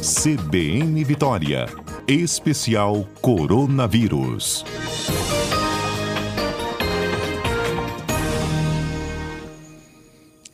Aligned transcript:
CBN 0.00 1.04
Vitória. 1.04 1.66
Especial 2.08 3.06
Coronavírus. 3.20 4.64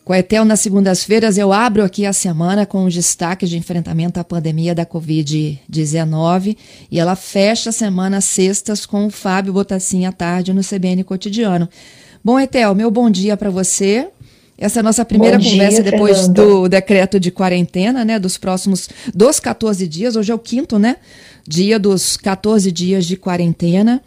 Coetel, 0.04 0.44
nas 0.44 0.58
segundas-feiras, 0.58 1.38
eu 1.38 1.52
abro 1.52 1.84
aqui 1.84 2.04
a 2.04 2.12
semana 2.12 2.66
com 2.66 2.86
os 2.86 2.94
destaques 2.94 3.48
de 3.48 3.56
enfrentamento 3.56 4.18
à 4.18 4.24
pandemia 4.24 4.74
da 4.74 4.84
Covid-19 4.84 6.56
e 6.90 6.98
ela 6.98 7.14
fecha 7.14 7.70
a 7.70 7.72
semana 7.72 8.20
sextas 8.20 8.84
com 8.84 9.06
o 9.06 9.10
Fábio 9.10 9.52
Botassin 9.52 10.06
à 10.06 10.12
tarde 10.12 10.52
no 10.52 10.60
CBN 10.60 11.04
Cotidiano. 11.04 11.68
Bom, 12.24 12.40
Etel, 12.40 12.74
meu 12.74 12.90
bom 12.90 13.08
dia 13.08 13.36
para 13.36 13.50
você. 13.50 14.08
Essa 14.58 14.78
é 14.78 14.80
a 14.80 14.82
nossa 14.82 15.04
primeira 15.04 15.36
dia, 15.36 15.52
conversa 15.52 15.82
depois 15.82 16.18
Fernanda. 16.18 16.42
do 16.42 16.68
decreto 16.68 17.20
de 17.20 17.30
quarentena, 17.30 18.04
né? 18.04 18.18
Dos 18.18 18.38
próximos 18.38 18.88
dos 19.14 19.38
14 19.38 19.86
dias. 19.86 20.16
Hoje 20.16 20.32
é 20.32 20.34
o 20.34 20.38
quinto, 20.38 20.78
né? 20.78 20.96
Dia 21.46 21.78
dos 21.78 22.16
14 22.16 22.72
dias 22.72 23.04
de 23.04 23.16
quarentena. 23.16 24.02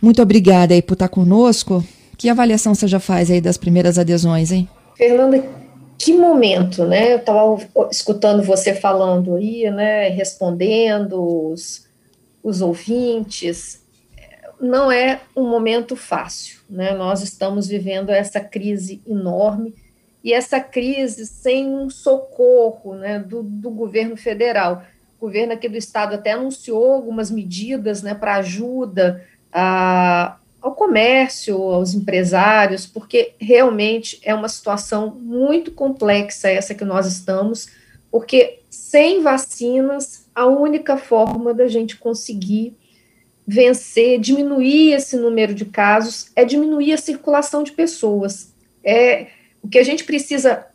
Muito 0.00 0.22
obrigada 0.22 0.72
aí 0.72 0.80
por 0.80 0.94
estar 0.94 1.08
conosco. 1.08 1.84
Que 2.16 2.30
avaliação 2.30 2.74
você 2.74 2.88
já 2.88 2.98
faz 2.98 3.30
aí 3.30 3.40
das 3.40 3.58
primeiras 3.58 3.98
adesões, 3.98 4.50
hein? 4.50 4.66
Fernanda, 4.96 5.44
que 5.98 6.14
momento, 6.14 6.86
né? 6.86 7.12
Eu 7.12 7.18
estava 7.18 7.58
escutando 7.90 8.42
você 8.42 8.74
falando 8.74 9.34
aí, 9.34 9.70
né? 9.70 10.08
Respondendo 10.08 11.50
os, 11.52 11.86
os 12.42 12.62
ouvintes. 12.62 13.80
Não 14.60 14.90
é 14.90 15.20
um 15.34 15.48
momento 15.48 15.94
fácil, 15.94 16.60
né? 16.68 16.94
Nós 16.94 17.22
estamos 17.22 17.66
vivendo 17.68 18.10
essa 18.10 18.40
crise 18.40 19.02
enorme 19.06 19.74
e 20.24 20.32
essa 20.32 20.60
crise 20.60 21.26
sem 21.26 21.68
um 21.68 21.90
socorro, 21.90 22.94
né? 22.94 23.18
Do, 23.18 23.42
do 23.42 23.70
governo 23.70 24.16
federal. 24.16 24.82
O 25.18 25.26
governo 25.26 25.52
aqui 25.52 25.68
do 25.68 25.76
estado 25.76 26.14
até 26.14 26.32
anunciou 26.32 26.92
algumas 26.92 27.30
medidas, 27.30 28.02
né? 28.02 28.14
Para 28.14 28.36
ajuda 28.36 29.24
a 29.52 30.38
ao 30.66 30.74
comércio, 30.74 31.56
aos 31.62 31.94
empresários, 31.94 32.86
porque 32.86 33.34
realmente 33.38 34.18
é 34.24 34.34
uma 34.34 34.48
situação 34.48 35.16
muito 35.20 35.70
complexa 35.70 36.48
essa 36.48 36.74
que 36.74 36.84
nós 36.84 37.06
estamos, 37.06 37.68
porque 38.10 38.58
sem 38.68 39.22
vacinas, 39.22 40.26
a 40.34 40.46
única 40.46 40.96
forma 40.96 41.54
da 41.54 41.68
gente 41.68 41.96
conseguir 41.96 42.76
vencer, 43.46 44.18
diminuir 44.18 44.92
esse 44.92 45.16
número 45.16 45.54
de 45.54 45.64
casos, 45.64 46.30
é 46.34 46.44
diminuir 46.44 46.92
a 46.92 46.98
circulação 46.98 47.62
de 47.62 47.72
pessoas. 47.72 48.52
É 48.84 49.28
o 49.62 49.68
que 49.68 49.78
a 49.78 49.84
gente 49.84 50.04
precisa 50.04 50.66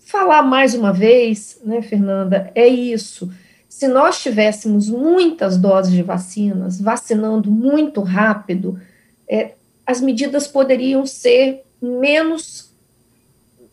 falar 0.00 0.42
mais 0.42 0.74
uma 0.74 0.92
vez, 0.92 1.60
né, 1.64 1.82
Fernanda, 1.82 2.50
é 2.54 2.66
isso. 2.66 3.30
Se 3.68 3.86
nós 3.88 4.22
tivéssemos 4.22 4.88
muitas 4.88 5.56
doses 5.58 5.92
de 5.92 6.02
vacinas, 6.02 6.80
vacinando 6.80 7.50
muito 7.50 8.00
rápido, 8.00 8.80
é, 9.28 9.52
as 9.84 10.00
medidas 10.00 10.48
poderiam 10.48 11.04
ser 11.04 11.62
menos, 11.80 12.70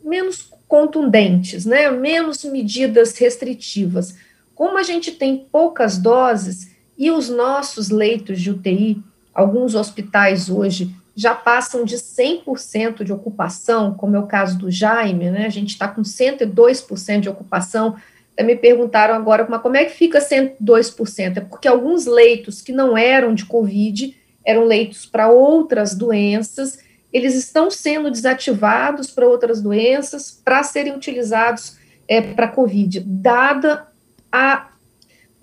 menos 0.03 0.52
contundentes, 0.67 1.66
né? 1.66 1.89
menos 1.89 2.44
medidas 2.44 3.17
restritivas. 3.17 4.16
Como 4.55 4.77
a 4.77 4.83
gente 4.83 5.11
tem 5.11 5.48
poucas 5.52 5.98
doses 5.98 6.73
e 7.04 7.12
os 7.12 7.28
nossos 7.28 7.90
leitos 7.90 8.40
de 8.40 8.50
UTI, 8.50 9.04
alguns 9.34 9.76
hospitais 9.76 10.50
hoje 10.50 10.96
já 11.14 11.36
passam 11.36 11.84
de 11.84 11.98
100% 11.98 13.04
de 13.04 13.12
ocupação, 13.12 13.94
como 13.94 14.16
é 14.16 14.20
o 14.20 14.26
caso 14.26 14.58
do 14.58 14.72
Jaime, 14.72 15.30
né? 15.30 15.45
A 15.45 15.50
gente 15.50 15.72
está 15.72 15.86
com 15.86 16.02
102% 16.02 17.20
de 17.20 17.28
ocupação. 17.28 17.98
Até 18.32 18.44
me 18.44 18.56
perguntaram 18.56 19.14
agora, 19.14 19.45
como 19.45 19.76
é 19.76 19.84
que 19.84 19.98
fica 19.98 20.20
102%? 20.20 21.38
É 21.38 21.42
porque 21.42 21.68
alguns 21.68 22.06
leitos 22.06 22.62
que 22.62 22.72
não 22.72 22.98
eram 22.98 23.36
de 23.36 23.45
Covid 23.45 24.17
eram 24.45 24.64
leitos 24.64 25.06
para 25.06 25.30
outras 25.30 25.94
doenças, 25.94 26.80
eles 27.11 27.36
estão 27.36 27.70
sendo 27.70 28.10
desativados 28.10 29.11
para 29.11 29.27
outras 29.27 29.61
doenças 29.61 30.32
para 30.32 30.64
serem 30.64 30.95
utilizados 30.95 31.76
é, 32.08 32.22
para 32.22 32.48
Covid, 32.48 33.02
dada 33.02 33.88
a 34.32 34.70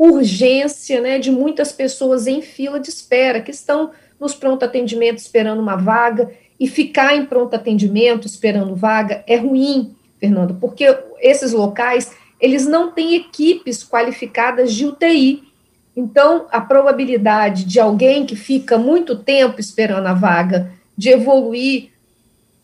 urgência 0.03 1.00
né, 1.00 1.19
de 1.19 1.31
muitas 1.31 1.72
pessoas 1.72 2.27
em 2.27 2.41
fila 2.41 2.81
de 2.81 2.88
espera, 2.88 3.41
que 3.41 3.50
estão 3.50 3.91
nos 4.19 4.34
pronto 4.34 4.65
atendimento 4.65 5.19
esperando 5.19 5.61
uma 5.61 5.77
vaga, 5.77 6.31
e 6.59 6.66
ficar 6.66 7.15
em 7.16 7.27
pronto 7.27 7.55
atendimento 7.55 8.27
esperando 8.27 8.75
vaga 8.75 9.22
é 9.27 9.37
ruim, 9.37 9.94
Fernando, 10.19 10.55
porque 10.60 10.87
esses 11.21 11.53
locais, 11.53 12.12
eles 12.41 12.66
não 12.66 12.93
têm 12.93 13.15
equipes 13.15 13.84
qualificadas 13.84 14.72
de 14.72 14.87
UTI, 14.87 15.50
então, 15.97 16.47
a 16.50 16.60
probabilidade 16.60 17.65
de 17.65 17.78
alguém 17.81 18.25
que 18.25 18.37
fica 18.37 18.78
muito 18.78 19.16
tempo 19.16 19.60
esperando 19.60 20.06
a 20.06 20.15
vaga 20.15 20.72
de 20.97 21.10
evoluir 21.10 21.91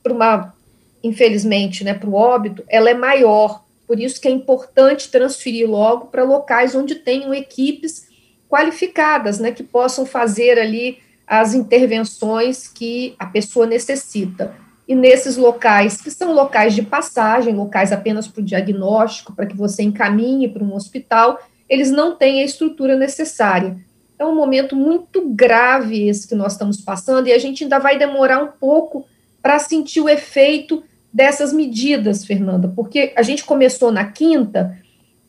para 0.03 0.15
uma, 0.15 0.55
infelizmente, 1.03 1.83
né, 1.85 1.93
para 1.93 2.09
o 2.09 2.15
óbito, 2.15 2.65
ela 2.69 2.89
é 2.89 2.95
maior. 2.95 3.65
Por 3.87 4.01
isso 4.01 4.21
que 4.21 4.29
é 4.29 4.31
importante 4.31 5.11
transferir 5.11 5.69
logo 5.69 6.07
para 6.07 6.25
locais 6.25 6.75
onde 6.75 6.97
tenham 6.97 7.33
equipes 7.33 8.09
qualificadas, 8.49 9.39
né, 9.39 9.53
que 9.53 9.63
possam 9.63 10.05
fazer 10.05 10.59
ali 10.59 10.99
as 11.27 11.55
intervenções 11.55 12.69
que 12.69 13.15
a 13.19 13.27
pessoa 13.27 13.67
necessita. 13.67 14.55
E 14.87 14.95
nesses 14.95 15.37
locais, 15.37 16.01
que 16.01 16.11
são 16.11 16.33
locais 16.33 16.75
de 16.75 16.83
passagem, 16.83 17.55
locais 17.55 17.91
apenas 17.91 18.29
para 18.29 18.41
o 18.41 18.45
diagnóstico, 18.45 19.35
para 19.35 19.47
que 19.47 19.57
você 19.57 19.83
encaminhe 19.83 20.49
para 20.49 20.63
um 20.63 20.75
hospital, 20.75 21.41
eles 21.69 21.91
não 21.91 22.15
têm 22.15 22.41
a 22.41 22.45
estrutura 22.45 22.97
necessária. 22.97 23.77
É 24.19 24.25
um 24.25 24.35
momento 24.35 24.77
muito 24.77 25.29
grave 25.29 26.09
esse 26.09 26.27
que 26.27 26.37
nós 26.37 26.53
estamos 26.53 26.81
passando 26.81 27.27
e 27.27 27.33
a 27.33 27.39
gente 27.39 27.65
ainda 27.65 27.79
vai 27.79 27.99
demorar 27.99 28.43
um 28.43 28.49
pouco 28.49 29.05
para 29.43 29.59
sentir 29.59 30.01
o 30.01 30.09
efeito 30.09 30.83
dessas 31.17 31.51
medidas, 31.51 32.27
Fernanda, 32.27 32.71
porque 32.77 33.15
a 33.17 33.23
gente 33.23 33.43
começou 33.43 33.91
na 33.91 34.05
quinta, 34.05 34.77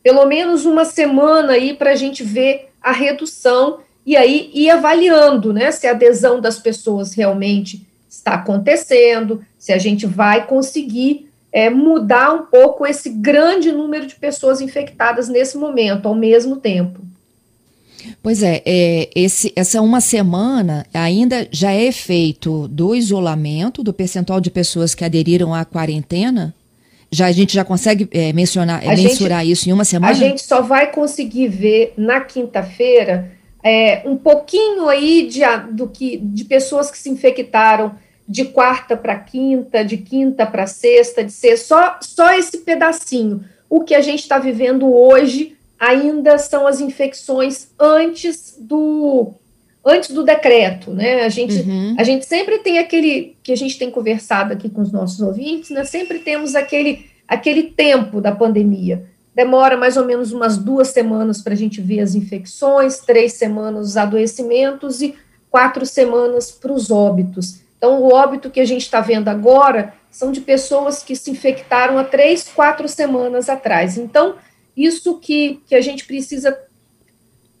pelo 0.02 0.26
menos 0.26 0.66
uma 0.66 0.84
semana 0.84 1.54
aí 1.54 1.72
para 1.72 1.92
a 1.92 1.94
gente 1.94 2.22
ver 2.22 2.68
a 2.78 2.92
redução 2.92 3.78
e 4.04 4.14
aí 4.14 4.50
ir 4.52 4.68
avaliando, 4.68 5.50
né, 5.50 5.70
se 5.70 5.86
a 5.86 5.92
adesão 5.92 6.42
das 6.42 6.58
pessoas 6.58 7.14
realmente 7.14 7.88
está 8.06 8.34
acontecendo, 8.34 9.42
se 9.58 9.72
a 9.72 9.78
gente 9.78 10.06
vai 10.06 10.46
conseguir 10.46 11.30
é, 11.50 11.70
mudar 11.70 12.34
um 12.34 12.44
pouco 12.44 12.86
esse 12.86 13.08
grande 13.08 13.72
número 13.72 14.06
de 14.06 14.16
pessoas 14.16 14.60
infectadas 14.60 15.26
nesse 15.26 15.56
momento, 15.56 16.06
ao 16.06 16.14
mesmo 16.14 16.56
tempo. 16.56 17.00
Pois 18.22 18.42
é, 18.42 18.62
é 18.64 19.10
esse, 19.14 19.52
essa 19.56 19.80
uma 19.80 20.00
semana 20.00 20.86
ainda 20.92 21.48
já 21.50 21.72
é 21.72 21.84
efeito 21.84 22.68
do 22.68 22.94
isolamento, 22.94 23.82
do 23.82 23.92
percentual 23.92 24.40
de 24.40 24.50
pessoas 24.50 24.94
que 24.94 25.04
aderiram 25.04 25.54
à 25.54 25.64
quarentena? 25.64 26.54
Já 27.10 27.26
a 27.26 27.32
gente 27.32 27.54
já 27.54 27.64
consegue 27.64 28.06
é, 28.12 28.32
mencionar, 28.32 28.84
é, 28.84 28.94
mensurar 28.94 29.40
gente, 29.40 29.52
isso 29.52 29.68
em 29.68 29.72
uma 29.72 29.84
semana? 29.84 30.12
A 30.12 30.14
gente 30.14 30.42
só 30.42 30.60
vai 30.60 30.92
conseguir 30.92 31.48
ver 31.48 31.94
na 31.96 32.20
quinta-feira 32.20 33.32
é, 33.62 34.02
um 34.04 34.16
pouquinho 34.16 34.88
aí 34.88 35.26
de, 35.26 35.40
do 35.72 35.88
que, 35.88 36.18
de 36.18 36.44
pessoas 36.44 36.90
que 36.90 36.98
se 36.98 37.10
infectaram 37.10 37.92
de 38.28 38.44
quarta 38.44 38.96
para 38.96 39.18
quinta, 39.18 39.82
de 39.82 39.96
quinta 39.96 40.44
para 40.44 40.66
sexta, 40.66 41.24
de 41.24 41.32
ser 41.32 41.56
só, 41.56 41.98
só 42.02 42.34
esse 42.34 42.58
pedacinho. 42.58 43.42
O 43.70 43.80
que 43.80 43.94
a 43.94 44.02
gente 44.02 44.20
está 44.20 44.38
vivendo 44.38 44.92
hoje 44.92 45.56
ainda 45.78 46.38
são 46.38 46.66
as 46.66 46.80
infecções 46.80 47.68
antes 47.78 48.56
do 48.58 49.32
antes 49.84 50.10
do 50.10 50.22
decreto, 50.22 50.90
né? 50.90 51.22
A 51.22 51.28
gente, 51.28 51.60
uhum. 51.60 51.94
a 51.98 52.04
gente 52.04 52.26
sempre 52.26 52.58
tem 52.58 52.78
aquele 52.78 53.36
que 53.42 53.52
a 53.52 53.56
gente 53.56 53.78
tem 53.78 53.90
conversado 53.90 54.52
aqui 54.52 54.68
com 54.68 54.82
os 54.82 54.92
nossos 54.92 55.20
ouvintes, 55.20 55.70
né? 55.70 55.84
Sempre 55.84 56.18
temos 56.18 56.54
aquele 56.54 57.06
aquele 57.26 57.64
tempo 57.64 58.20
da 58.20 58.32
pandemia. 58.32 59.06
Demora 59.34 59.76
mais 59.76 59.96
ou 59.96 60.04
menos 60.04 60.32
umas 60.32 60.58
duas 60.58 60.88
semanas 60.88 61.40
para 61.40 61.52
a 61.52 61.56
gente 61.56 61.80
ver 61.80 62.00
as 62.00 62.14
infecções, 62.14 62.98
três 62.98 63.34
semanas 63.34 63.90
os 63.90 63.96
adoecimentos 63.96 65.00
e 65.00 65.14
quatro 65.50 65.86
semanas 65.86 66.50
para 66.50 66.72
os 66.72 66.90
óbitos. 66.90 67.60
Então, 67.76 68.02
o 68.02 68.12
óbito 68.12 68.50
que 68.50 68.58
a 68.58 68.64
gente 68.64 68.82
está 68.82 69.00
vendo 69.00 69.28
agora 69.28 69.94
são 70.10 70.32
de 70.32 70.40
pessoas 70.40 71.02
que 71.02 71.14
se 71.14 71.30
infectaram 71.30 71.96
há 71.96 72.04
três, 72.04 72.48
quatro 72.52 72.88
semanas 72.88 73.48
atrás. 73.48 73.96
Então, 73.96 74.34
isso 74.78 75.18
que, 75.18 75.60
que 75.66 75.74
a 75.74 75.80
gente 75.80 76.04
precisa, 76.04 76.56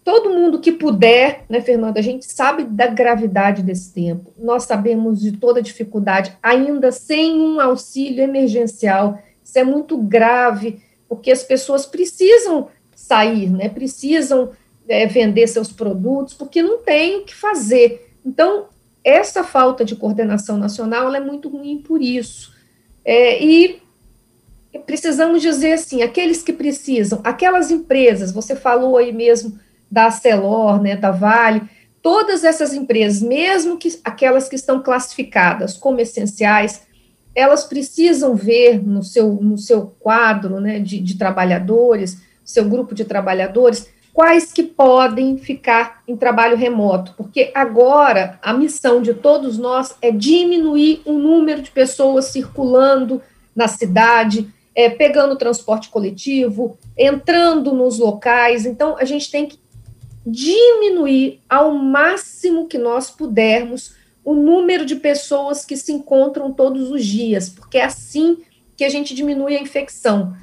todo 0.04 0.30
mundo 0.30 0.60
que 0.60 0.70
puder, 0.70 1.44
né, 1.48 1.60
Fernanda, 1.60 1.98
a 1.98 2.02
gente 2.02 2.24
sabe 2.24 2.62
da 2.62 2.86
gravidade 2.86 3.62
desse 3.62 3.92
tempo, 3.92 4.32
nós 4.38 4.64
sabemos 4.64 5.20
de 5.20 5.32
toda 5.32 5.58
a 5.58 5.62
dificuldade, 5.62 6.36
ainda 6.40 6.92
sem 6.92 7.40
um 7.40 7.60
auxílio 7.60 8.22
emergencial, 8.22 9.20
isso 9.44 9.58
é 9.58 9.64
muito 9.64 9.98
grave, 9.98 10.80
porque 11.08 11.32
as 11.32 11.42
pessoas 11.42 11.86
precisam 11.86 12.68
sair, 12.94 13.50
né, 13.50 13.68
precisam 13.68 14.52
é, 14.88 15.06
vender 15.06 15.46
seus 15.48 15.72
produtos, 15.72 16.34
porque 16.34 16.62
não 16.62 16.78
tem 16.78 17.16
o 17.16 17.24
que 17.24 17.34
fazer. 17.34 18.12
Então, 18.24 18.66
essa 19.02 19.42
falta 19.42 19.84
de 19.84 19.96
coordenação 19.96 20.56
nacional 20.56 21.14
é 21.14 21.20
muito 21.20 21.48
ruim 21.48 21.78
por 21.78 22.00
isso. 22.00 22.52
É, 23.04 23.42
e 23.42 23.80
precisamos 24.86 25.42
dizer 25.42 25.72
assim, 25.72 26.02
aqueles 26.02 26.42
que 26.42 26.52
precisam, 26.52 27.20
aquelas 27.24 27.70
empresas, 27.70 28.32
você 28.32 28.56
falou 28.56 28.96
aí 28.96 29.12
mesmo 29.12 29.58
da 29.90 30.10
Celor, 30.10 30.80
né, 30.80 30.96
da 30.96 31.10
Vale, 31.10 31.62
todas 32.02 32.44
essas 32.44 32.72
empresas, 32.74 33.22
mesmo 33.22 33.76
que 33.76 33.98
aquelas 34.04 34.48
que 34.48 34.56
estão 34.56 34.82
classificadas 34.82 35.76
como 35.76 36.00
essenciais, 36.00 36.82
elas 37.34 37.64
precisam 37.64 38.34
ver 38.34 38.84
no 38.84 39.02
seu, 39.02 39.34
no 39.34 39.56
seu 39.56 39.94
quadro 40.00 40.60
né, 40.60 40.78
de, 40.78 40.98
de 40.98 41.16
trabalhadores, 41.16 42.18
seu 42.44 42.64
grupo 42.64 42.94
de 42.94 43.04
trabalhadores, 43.04 43.88
quais 44.12 44.52
que 44.52 44.64
podem 44.64 45.38
ficar 45.38 46.02
em 46.08 46.16
trabalho 46.16 46.56
remoto, 46.56 47.14
porque 47.16 47.52
agora 47.54 48.38
a 48.42 48.52
missão 48.52 49.00
de 49.00 49.14
todos 49.14 49.56
nós 49.58 49.94
é 50.02 50.10
diminuir 50.10 51.02
o 51.04 51.12
número 51.12 51.62
de 51.62 51.70
pessoas 51.70 52.24
circulando 52.26 53.22
na 53.54 53.68
cidade, 53.68 54.52
é, 54.78 54.88
pegando 54.88 55.34
transporte 55.34 55.88
coletivo, 55.88 56.78
entrando 56.96 57.72
nos 57.72 57.98
locais. 57.98 58.64
Então, 58.64 58.96
a 58.96 59.04
gente 59.04 59.28
tem 59.28 59.44
que 59.44 59.58
diminuir 60.24 61.40
ao 61.48 61.74
máximo 61.74 62.68
que 62.68 62.78
nós 62.78 63.10
pudermos 63.10 63.96
o 64.24 64.34
número 64.34 64.86
de 64.86 64.94
pessoas 64.94 65.64
que 65.64 65.76
se 65.76 65.90
encontram 65.92 66.52
todos 66.52 66.92
os 66.92 67.04
dias, 67.04 67.48
porque 67.48 67.76
é 67.76 67.84
assim 67.84 68.38
que 68.76 68.84
a 68.84 68.88
gente 68.88 69.16
diminui 69.16 69.56
a 69.56 69.60
infecção. 69.60 70.36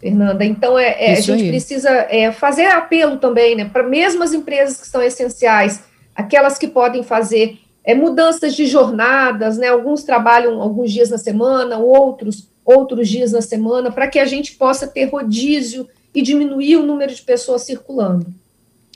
Fernanda, 0.00 0.44
então 0.44 0.76
é, 0.76 0.96
é 0.98 1.12
a 1.12 1.20
gente 1.20 1.42
aí. 1.44 1.48
precisa 1.50 1.90
é, 2.10 2.32
fazer 2.32 2.64
apelo 2.64 3.18
também, 3.18 3.54
né, 3.54 3.66
para 3.72 3.84
mesmo 3.84 4.24
as 4.24 4.32
empresas 4.32 4.80
que 4.80 4.88
são 4.88 5.00
essenciais, 5.00 5.84
aquelas 6.12 6.58
que 6.58 6.66
podem 6.66 7.04
fazer 7.04 7.60
é, 7.84 7.94
mudanças 7.94 8.56
de 8.56 8.66
jornadas, 8.66 9.58
né, 9.58 9.68
alguns 9.68 10.02
trabalham 10.02 10.60
alguns 10.60 10.90
dias 10.90 11.10
na 11.10 11.18
semana, 11.18 11.78
outros 11.78 12.49
outros 12.70 13.08
dias 13.08 13.32
na 13.32 13.42
semana, 13.42 13.90
para 13.90 14.08
que 14.08 14.18
a 14.18 14.24
gente 14.24 14.52
possa 14.52 14.86
ter 14.86 15.04
rodízio 15.04 15.88
e 16.14 16.22
diminuir 16.22 16.76
o 16.76 16.86
número 16.86 17.14
de 17.14 17.22
pessoas 17.22 17.62
circulando. 17.62 18.26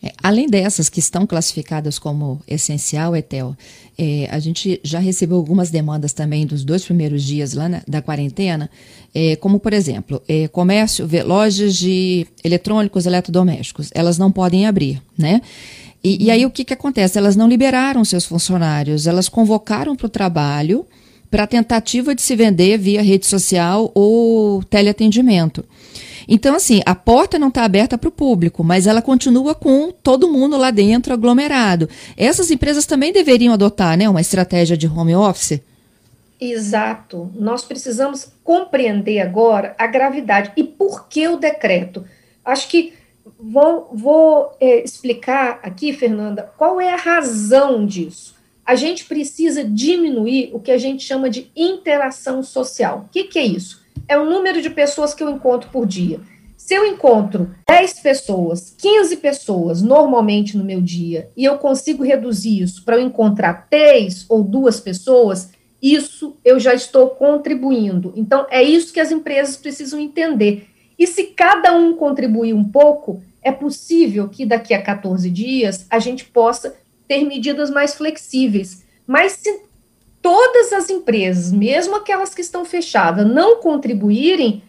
É, 0.02 0.12
além 0.22 0.46
dessas 0.46 0.90
que 0.90 1.00
estão 1.00 1.26
classificadas 1.26 1.98
como 1.98 2.40
essencial, 2.46 3.16
Etel, 3.16 3.56
é, 3.96 4.28
a 4.30 4.38
gente 4.38 4.78
já 4.82 4.98
recebeu 4.98 5.36
algumas 5.36 5.70
demandas 5.70 6.12
também 6.12 6.44
dos 6.44 6.62
dois 6.62 6.84
primeiros 6.84 7.22
dias 7.22 7.54
lá 7.54 7.68
na, 7.68 7.82
da 7.88 8.02
quarentena, 8.02 8.68
é, 9.14 9.34
como 9.36 9.58
por 9.58 9.72
exemplo, 9.72 10.20
é, 10.28 10.46
comércio, 10.48 11.08
lojas 11.24 11.74
de 11.76 12.26
eletrônicos, 12.42 13.06
eletrodomésticos, 13.06 13.90
elas 13.94 14.18
não 14.18 14.30
podem 14.30 14.66
abrir, 14.66 15.00
né? 15.16 15.40
E, 16.02 16.24
e 16.24 16.30
aí 16.30 16.44
o 16.44 16.50
que, 16.50 16.64
que 16.64 16.74
acontece? 16.74 17.16
Elas 17.16 17.34
não 17.34 17.48
liberaram 17.48 18.04
seus 18.04 18.26
funcionários, 18.26 19.06
elas 19.06 19.26
convocaram 19.26 19.96
para 19.96 20.06
o 20.06 20.10
trabalho 20.10 20.84
para 21.30 21.46
tentativa 21.46 22.14
de 22.14 22.22
se 22.22 22.36
vender 22.36 22.78
via 22.78 23.02
rede 23.02 23.26
social 23.26 23.90
ou 23.94 24.62
teleatendimento. 24.64 25.64
Então, 26.26 26.54
assim, 26.54 26.80
a 26.86 26.94
porta 26.94 27.38
não 27.38 27.48
está 27.48 27.64
aberta 27.64 27.98
para 27.98 28.08
o 28.08 28.12
público, 28.12 28.64
mas 28.64 28.86
ela 28.86 29.02
continua 29.02 29.54
com 29.54 29.90
todo 29.90 30.30
mundo 30.32 30.56
lá 30.56 30.70
dentro 30.70 31.12
aglomerado. 31.12 31.88
Essas 32.16 32.50
empresas 32.50 32.86
também 32.86 33.12
deveriam 33.12 33.52
adotar 33.52 33.96
né, 33.96 34.08
uma 34.08 34.20
estratégia 34.20 34.76
de 34.76 34.86
home 34.86 35.14
office? 35.14 35.60
Exato. 36.40 37.30
Nós 37.34 37.64
precisamos 37.64 38.28
compreender 38.42 39.20
agora 39.20 39.74
a 39.78 39.86
gravidade 39.86 40.52
e 40.56 40.64
por 40.64 41.08
que 41.08 41.28
o 41.28 41.36
decreto. 41.36 42.04
Acho 42.44 42.68
que 42.68 42.92
vou, 43.38 43.90
vou 43.92 44.56
é, 44.60 44.82
explicar 44.82 45.60
aqui, 45.62 45.92
Fernanda, 45.92 46.50
qual 46.56 46.80
é 46.80 46.92
a 46.92 46.96
razão 46.96 47.86
disso. 47.86 48.34
A 48.64 48.75
gente 48.75 49.05
precisa 49.05 49.62
diminuir 49.62 50.50
o 50.52 50.61
que 50.61 50.70
a 50.70 50.78
gente 50.78 51.05
chama 51.05 51.28
de 51.28 51.50
interação 51.55 52.43
social. 52.43 53.06
O 53.06 53.12
que, 53.12 53.25
que 53.25 53.38
é 53.38 53.44
isso? 53.44 53.84
é 54.08 54.19
o 54.19 54.26
número 54.26 54.61
de 54.61 54.70
pessoas 54.70 55.14
que 55.14 55.22
eu 55.22 55.31
encontro 55.31 55.70
por 55.70 55.87
dia. 55.87 56.20
Se 56.56 56.75
eu 56.75 56.87
encontro 56.87 57.55
10 57.69 58.00
pessoas, 58.00 58.75
15 58.78 59.16
pessoas 59.19 59.82
normalmente 59.82 60.56
no 60.56 60.64
meu 60.64 60.81
dia, 60.81 61.31
e 61.37 61.44
eu 61.44 61.58
consigo 61.58 62.02
reduzir 62.02 62.62
isso 62.62 62.84
para 62.84 62.96
eu 62.96 63.00
encontrar 63.00 63.66
três 63.69 64.25
ou 64.28 64.43
duas 64.43 64.81
pessoas, 64.81 65.50
isso 65.82 66.37
eu 66.44 66.58
já 66.58 66.72
estou 66.72 67.10
contribuindo. 67.10 68.12
Então, 68.17 68.46
é 68.50 68.62
isso 68.62 68.93
que 68.93 69.00
as 69.00 69.10
empresas 69.10 69.56
precisam 69.56 70.00
entender. 70.00 70.67
E 70.99 71.06
se 71.06 71.25
cada 71.25 71.76
um 71.76 71.96
contribuir 71.96 72.55
um 72.55 72.64
pouco, 72.64 73.22
é 73.43 73.52
possível 73.52 74.28
que 74.28 74.46
daqui 74.46 74.72
a 74.72 74.81
14 74.81 75.28
dias 75.31 75.87
a 75.90 75.99
gente 75.99 76.25
possa 76.25 76.75
ter 77.08 77.24
medidas 77.24 77.70
mais 77.70 77.94
flexíveis. 77.94 78.84
Mas 79.06 79.32
se 79.32 79.62
todas 80.22 80.72
as 80.72 80.88
empresas, 80.88 81.52
mesmo 81.52 81.96
aquelas 81.96 82.34
que 82.34 82.40
estão 82.40 82.64
fechadas, 82.64 83.26
não 83.26 83.56
contribuírem, 83.56 84.62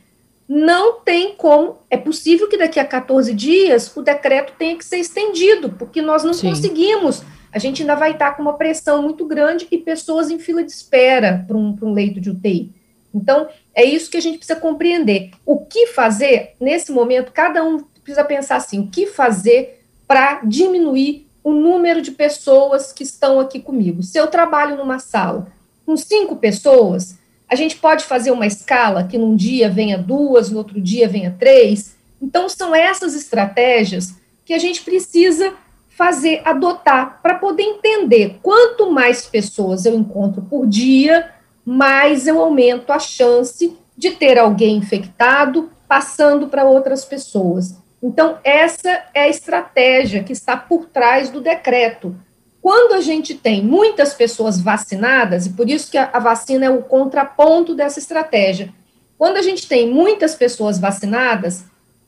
não 0.47 0.99
tem 0.99 1.33
como. 1.35 1.77
É 1.89 1.97
possível 1.97 2.47
que 2.47 2.57
daqui 2.57 2.79
a 2.79 2.85
14 2.85 3.33
dias 3.33 3.95
o 3.95 4.01
decreto 4.01 4.53
tenha 4.57 4.77
que 4.77 4.85
ser 4.85 4.97
estendido, 4.97 5.69
porque 5.71 6.01
nós 6.01 6.23
não 6.23 6.33
Sim. 6.33 6.49
conseguimos. 6.49 7.23
A 7.51 7.57
gente 7.57 7.81
ainda 7.81 7.95
vai 7.95 8.11
estar 8.11 8.35
com 8.35 8.41
uma 8.41 8.57
pressão 8.57 9.01
muito 9.01 9.25
grande 9.25 9.65
e 9.71 9.77
pessoas 9.77 10.29
em 10.29 10.37
fila 10.37 10.61
de 10.61 10.71
espera 10.71 11.43
para 11.47 11.55
um, 11.55 11.75
um 11.81 11.93
leito 11.93 12.19
de 12.19 12.29
UTI. 12.29 12.71
Então, 13.13 13.47
é 13.73 13.85
isso 13.85 14.11
que 14.11 14.17
a 14.17 14.21
gente 14.21 14.37
precisa 14.37 14.59
compreender. 14.59 15.31
O 15.45 15.65
que 15.65 15.87
fazer 15.87 16.53
nesse 16.59 16.91
momento? 16.91 17.31
Cada 17.31 17.63
um 17.63 17.79
precisa 18.03 18.25
pensar 18.25 18.57
assim: 18.57 18.79
o 18.79 18.87
que 18.87 19.07
fazer 19.07 19.85
para 20.05 20.41
diminuir 20.43 21.24
o 21.45 21.53
número 21.53 22.01
de 22.01 22.09
pessoas 22.09 22.91
que 22.91 23.03
estão 23.03 23.39
aqui 23.39 23.59
comigo. 23.59 24.01
Se 24.01 24.17
eu 24.17 24.25
trabalho 24.25 24.75
numa 24.75 24.97
sala 24.97 25.45
com 25.85 25.95
cinco 25.95 26.37
pessoas, 26.37 27.19
a 27.47 27.53
gente 27.53 27.77
pode 27.77 28.03
fazer 28.03 28.31
uma 28.31 28.47
escala 28.47 29.03
que 29.03 29.15
num 29.15 29.35
dia 29.35 29.69
venha 29.69 29.95
duas, 29.95 30.49
no 30.49 30.57
outro 30.57 30.81
dia 30.81 31.07
venha 31.07 31.35
três. 31.39 31.95
Então, 32.19 32.49
são 32.49 32.73
essas 32.73 33.13
estratégias 33.13 34.15
que 34.43 34.55
a 34.55 34.57
gente 34.57 34.81
precisa 34.81 35.53
fazer, 35.89 36.41
adotar, 36.43 37.19
para 37.21 37.35
poder 37.35 37.61
entender 37.61 38.39
quanto 38.41 38.91
mais 38.91 39.27
pessoas 39.27 39.85
eu 39.85 39.93
encontro 39.93 40.41
por 40.41 40.65
dia, 40.65 41.29
mais 41.63 42.25
eu 42.25 42.41
aumento 42.41 42.91
a 42.91 42.97
chance 42.97 43.77
de 43.95 44.11
ter 44.11 44.39
alguém 44.39 44.77
infectado 44.77 45.69
passando 45.87 46.47
para 46.47 46.65
outras 46.65 47.05
pessoas. 47.05 47.75
Então, 48.01 48.37
essa 48.43 49.03
é 49.13 49.21
a 49.21 49.29
estratégia 49.29 50.23
que 50.23 50.33
está 50.33 50.55
por 50.55 50.85
trás 50.85 51.29
do 51.29 51.41
decreto. 51.41 52.15
Quando 52.61 52.93
a 52.93 53.01
gente 53.01 53.35
tem 53.35 53.63
muitas 53.63 54.13
pessoas 54.13 54.59
vacinadas, 54.59 55.45
e 55.45 55.51
por 55.51 55.69
isso 55.69 55.91
que 55.91 55.97
a, 55.97 56.19
vacina 56.19 56.65
é 56.65 56.69
o 56.69 56.81
contraponto 56.81 57.75
dessa 57.75 57.99
estratégia, 57.99 58.73
quando 59.17 59.37
a 59.37 59.41
gente 59.41 59.67
tem 59.67 59.89
muitas 59.89 60.35
pessoas 60.35 60.79
vacinadas, 60.79 61.63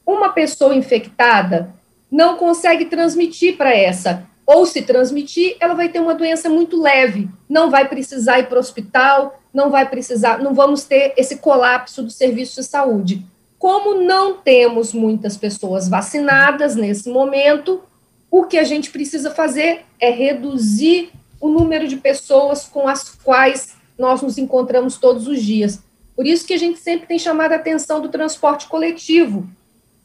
uma 0.06 0.30
pessoa 0.30 0.76
infectada 0.76 1.74
não 2.10 2.38
consegue 2.38 2.86
transmitir 2.86 3.58
para 3.58 3.76
essa, 3.76 4.26
ou 4.48 4.66
se 4.66 4.82
transmitir, 4.82 5.58
ela 5.60 5.74
vai 5.74 5.90
ter 5.90 6.00
uma 6.00 6.16
doença 6.16 6.50
muito 6.50 6.82
leve, 6.82 7.30
não 7.50 7.70
vai 7.70 7.88
precisar 7.88 8.40
ir 8.40 8.48
para 8.48 8.56
o 8.56 8.60
hospital, 8.60 9.40
não 9.54 9.70
vai 9.70 9.88
precisar, 9.90 10.40
não 10.40 10.54
vamos 10.54 10.86
ter 10.86 11.14
esse 11.18 11.38
colapso 11.38 12.02
do 12.02 12.10
serviço 12.10 12.62
de 12.62 12.66
saúde. 12.66 13.26
Como 13.60 14.02
não 14.02 14.36
temos 14.36 14.94
muitas 14.94 15.36
pessoas 15.36 15.90
vacinadas 15.90 16.76
nesse 16.76 17.10
momento, 17.10 17.82
o 18.30 18.44
que 18.44 18.58
a 18.58 18.64
gente 18.64 18.92
precisa 18.92 19.32
fazer 19.32 19.86
é 20.00 20.12
reduzir 20.12 21.12
o 21.42 21.50
número 21.50 21.88
de 21.88 21.98
pessoas 21.98 22.66
com 22.66 22.88
as 22.88 23.10
quais 23.24 23.76
nós 23.98 24.22
nos 24.22 24.38
encontramos 24.38 24.98
todos 24.98 25.28
os 25.28 25.42
dias. 25.42 25.82
Por 26.16 26.26
isso 26.26 26.46
que 26.46 26.54
a 26.54 26.58
gente 26.58 26.80
sempre 26.80 27.08
tem 27.08 27.18
chamado 27.18 27.54
a 27.54 27.56
atenção 27.56 28.02
do 28.02 28.10
transporte 28.10 28.68
coletivo. 28.68 29.48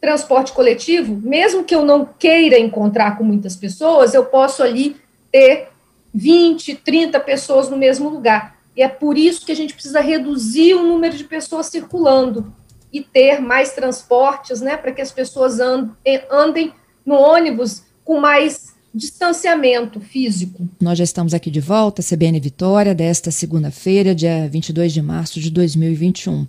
Transporte 0.01 0.53
coletivo, 0.53 1.15
mesmo 1.17 1.63
que 1.63 1.75
eu 1.75 1.85
não 1.85 2.05
queira 2.05 2.59
encontrar 2.59 3.17
com 3.17 3.25
muitas 3.25 3.55
pessoas, 3.55 4.15
eu 4.15 4.25
posso 4.25 4.63
ali 4.63 4.97
ter 5.31 5.69
20, 6.13 6.75
30 6.77 7.21
pessoas 7.21 7.69
no 7.69 7.77
mesmo 7.77 8.09
lugar. 8.09 8.57
E 8.77 8.83
é 8.83 8.89
por 8.89 9.17
isso 9.17 9.45
que 9.45 9.53
a 9.53 9.57
gente 9.57 9.75
precisa 9.75 10.01
reduzir 10.01 10.75
o 10.75 10.83
número 10.83 11.17
de 11.17 11.25
pessoas 11.25 11.67
circulando 11.67 12.53
e 12.93 13.01
ter 13.01 13.41
mais 13.41 13.73
transportes, 13.73 14.61
né, 14.61 14.77
para 14.77 14.93
que 14.93 15.01
as 15.01 15.11
pessoas 15.11 15.59
andem 15.61 16.73
no 17.05 17.15
ônibus 17.15 17.83
com 18.05 18.21
mais 18.21 18.73
distanciamento 18.95 20.01
físico. 20.01 20.69
Nós 20.81 20.99
já 20.99 21.05
estamos 21.05 21.33
aqui 21.33 21.51
de 21.51 21.61
volta, 21.61 22.03
CBN 22.03 22.39
Vitória, 22.39 22.95
desta 22.95 23.31
segunda-feira, 23.31 24.15
dia 24.15 24.47
22 24.49 24.93
de 24.93 25.01
março 25.01 25.41
de 25.41 25.51
2021. 25.51 26.47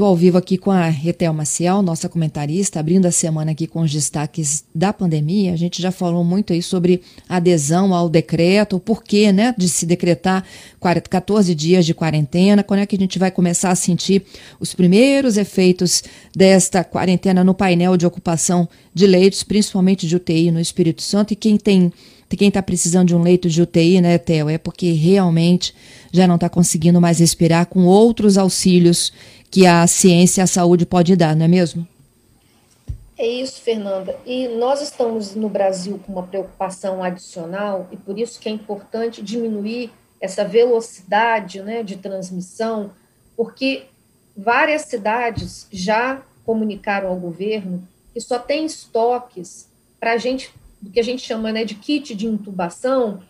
Estou 0.00 0.08
ao 0.08 0.16
vivo 0.16 0.38
aqui 0.38 0.56
com 0.56 0.70
a 0.70 0.88
Retel 0.88 1.34
Maciel, 1.34 1.82
nossa 1.82 2.08
comentarista, 2.08 2.80
abrindo 2.80 3.04
a 3.04 3.10
semana 3.10 3.50
aqui 3.50 3.66
com 3.66 3.82
os 3.82 3.92
destaques 3.92 4.64
da 4.74 4.94
pandemia. 4.94 5.52
A 5.52 5.56
gente 5.56 5.82
já 5.82 5.92
falou 5.92 6.24
muito 6.24 6.54
aí 6.54 6.62
sobre 6.62 7.02
adesão 7.28 7.92
ao 7.92 8.08
decreto, 8.08 8.76
o 8.76 8.80
porquê 8.80 9.30
né, 9.30 9.54
de 9.58 9.68
se 9.68 9.84
decretar 9.84 10.42
14 10.80 11.54
dias 11.54 11.84
de 11.84 11.92
quarentena, 11.92 12.62
quando 12.62 12.80
é 12.80 12.86
que 12.86 12.96
a 12.96 12.98
gente 12.98 13.18
vai 13.18 13.30
começar 13.30 13.70
a 13.70 13.74
sentir 13.74 14.24
os 14.58 14.72
primeiros 14.72 15.36
efeitos 15.36 16.02
desta 16.34 16.82
quarentena 16.82 17.44
no 17.44 17.52
painel 17.52 17.94
de 17.98 18.06
ocupação 18.06 18.66
de 18.94 19.06
leitos, 19.06 19.42
principalmente 19.42 20.06
de 20.06 20.16
UTI 20.16 20.50
no 20.50 20.60
Espírito 20.60 21.02
Santo, 21.02 21.34
e 21.34 21.36
quem 21.36 21.58
tem 21.58 21.92
quem 22.36 22.46
está 22.46 22.62
precisando 22.62 23.08
de 23.08 23.16
um 23.16 23.22
leito 23.22 23.48
de 23.48 23.60
UTI, 23.60 24.00
né, 24.00 24.16
Theo, 24.16 24.48
é 24.48 24.56
porque 24.56 24.92
realmente 24.92 25.74
já 26.12 26.28
não 26.28 26.36
está 26.36 26.48
conseguindo 26.48 27.00
mais 27.00 27.18
respirar 27.18 27.66
com 27.66 27.86
outros 27.86 28.38
auxílios 28.38 29.12
que 29.50 29.66
a 29.66 29.86
ciência 29.86 30.40
e 30.40 30.44
a 30.44 30.46
saúde 30.46 30.86
pode 30.86 31.16
dar, 31.16 31.34
não 31.34 31.44
é 31.44 31.48
mesmo? 31.48 31.86
É 33.18 33.26
isso, 33.26 33.60
Fernanda. 33.60 34.16
E 34.24 34.48
nós 34.48 34.80
estamos 34.80 35.34
no 35.34 35.48
Brasil 35.48 36.00
com 36.06 36.12
uma 36.12 36.22
preocupação 36.22 37.02
adicional, 37.02 37.86
e 37.92 37.96
por 37.96 38.18
isso 38.18 38.40
que 38.40 38.48
é 38.48 38.52
importante 38.52 39.20
diminuir 39.20 39.90
essa 40.20 40.44
velocidade 40.44 41.60
né, 41.62 41.82
de 41.82 41.96
transmissão, 41.96 42.92
porque 43.36 43.84
várias 44.36 44.82
cidades 44.82 45.66
já 45.70 46.22
comunicaram 46.44 47.08
ao 47.08 47.16
governo 47.16 47.86
que 48.12 48.20
só 48.20 48.38
tem 48.38 48.64
estoques 48.64 49.68
para 49.98 50.12
a 50.12 50.16
gente, 50.16 50.52
do 50.80 50.90
que 50.90 51.00
a 51.00 51.04
gente 51.04 51.22
chama 51.22 51.52
né, 51.52 51.64
de 51.64 51.74
kit 51.74 52.14
de 52.14 52.26
intubação, 52.26 53.22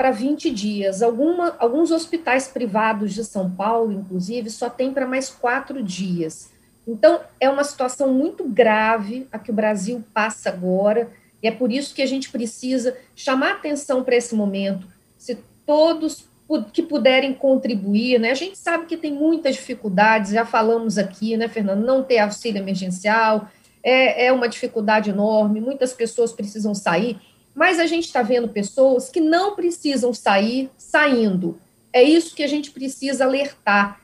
para 0.00 0.12
20 0.12 0.50
dias. 0.50 1.02
Alguma, 1.02 1.54
alguns 1.58 1.90
hospitais 1.90 2.48
privados 2.48 3.12
de 3.12 3.22
São 3.22 3.50
Paulo, 3.50 3.92
inclusive, 3.92 4.48
só 4.48 4.70
tem 4.70 4.94
para 4.94 5.06
mais 5.06 5.28
quatro 5.28 5.82
dias. 5.82 6.50
Então, 6.88 7.20
é 7.38 7.50
uma 7.50 7.62
situação 7.62 8.10
muito 8.10 8.48
grave 8.48 9.28
a 9.30 9.38
que 9.38 9.50
o 9.50 9.54
Brasil 9.54 10.02
passa 10.14 10.48
agora, 10.48 11.10
e 11.42 11.46
é 11.46 11.50
por 11.50 11.70
isso 11.70 11.94
que 11.94 12.00
a 12.00 12.06
gente 12.06 12.30
precisa 12.30 12.96
chamar 13.14 13.52
atenção 13.52 14.02
para 14.02 14.16
esse 14.16 14.34
momento. 14.34 14.88
Se 15.18 15.36
todos 15.66 16.24
que 16.72 16.82
puderem 16.82 17.34
contribuir, 17.34 18.18
né? 18.18 18.30
A 18.30 18.34
gente 18.34 18.56
sabe 18.56 18.86
que 18.86 18.96
tem 18.96 19.12
muitas 19.12 19.54
dificuldades, 19.54 20.32
já 20.32 20.46
falamos 20.46 20.96
aqui, 20.96 21.36
né, 21.36 21.46
Fernando? 21.46 21.84
Não 21.84 22.02
ter 22.02 22.20
auxílio 22.20 22.58
emergencial 22.58 23.50
é, 23.82 24.26
é 24.26 24.32
uma 24.32 24.48
dificuldade 24.48 25.10
enorme, 25.10 25.60
muitas 25.60 25.92
pessoas 25.92 26.32
precisam 26.32 26.74
sair, 26.74 27.18
mas 27.60 27.78
a 27.78 27.84
gente 27.84 28.06
está 28.06 28.22
vendo 28.22 28.48
pessoas 28.48 29.10
que 29.10 29.20
não 29.20 29.54
precisam 29.54 30.14
sair 30.14 30.70
saindo. 30.78 31.60
É 31.92 32.02
isso 32.02 32.34
que 32.34 32.42
a 32.42 32.46
gente 32.46 32.70
precisa 32.70 33.26
alertar. 33.26 34.00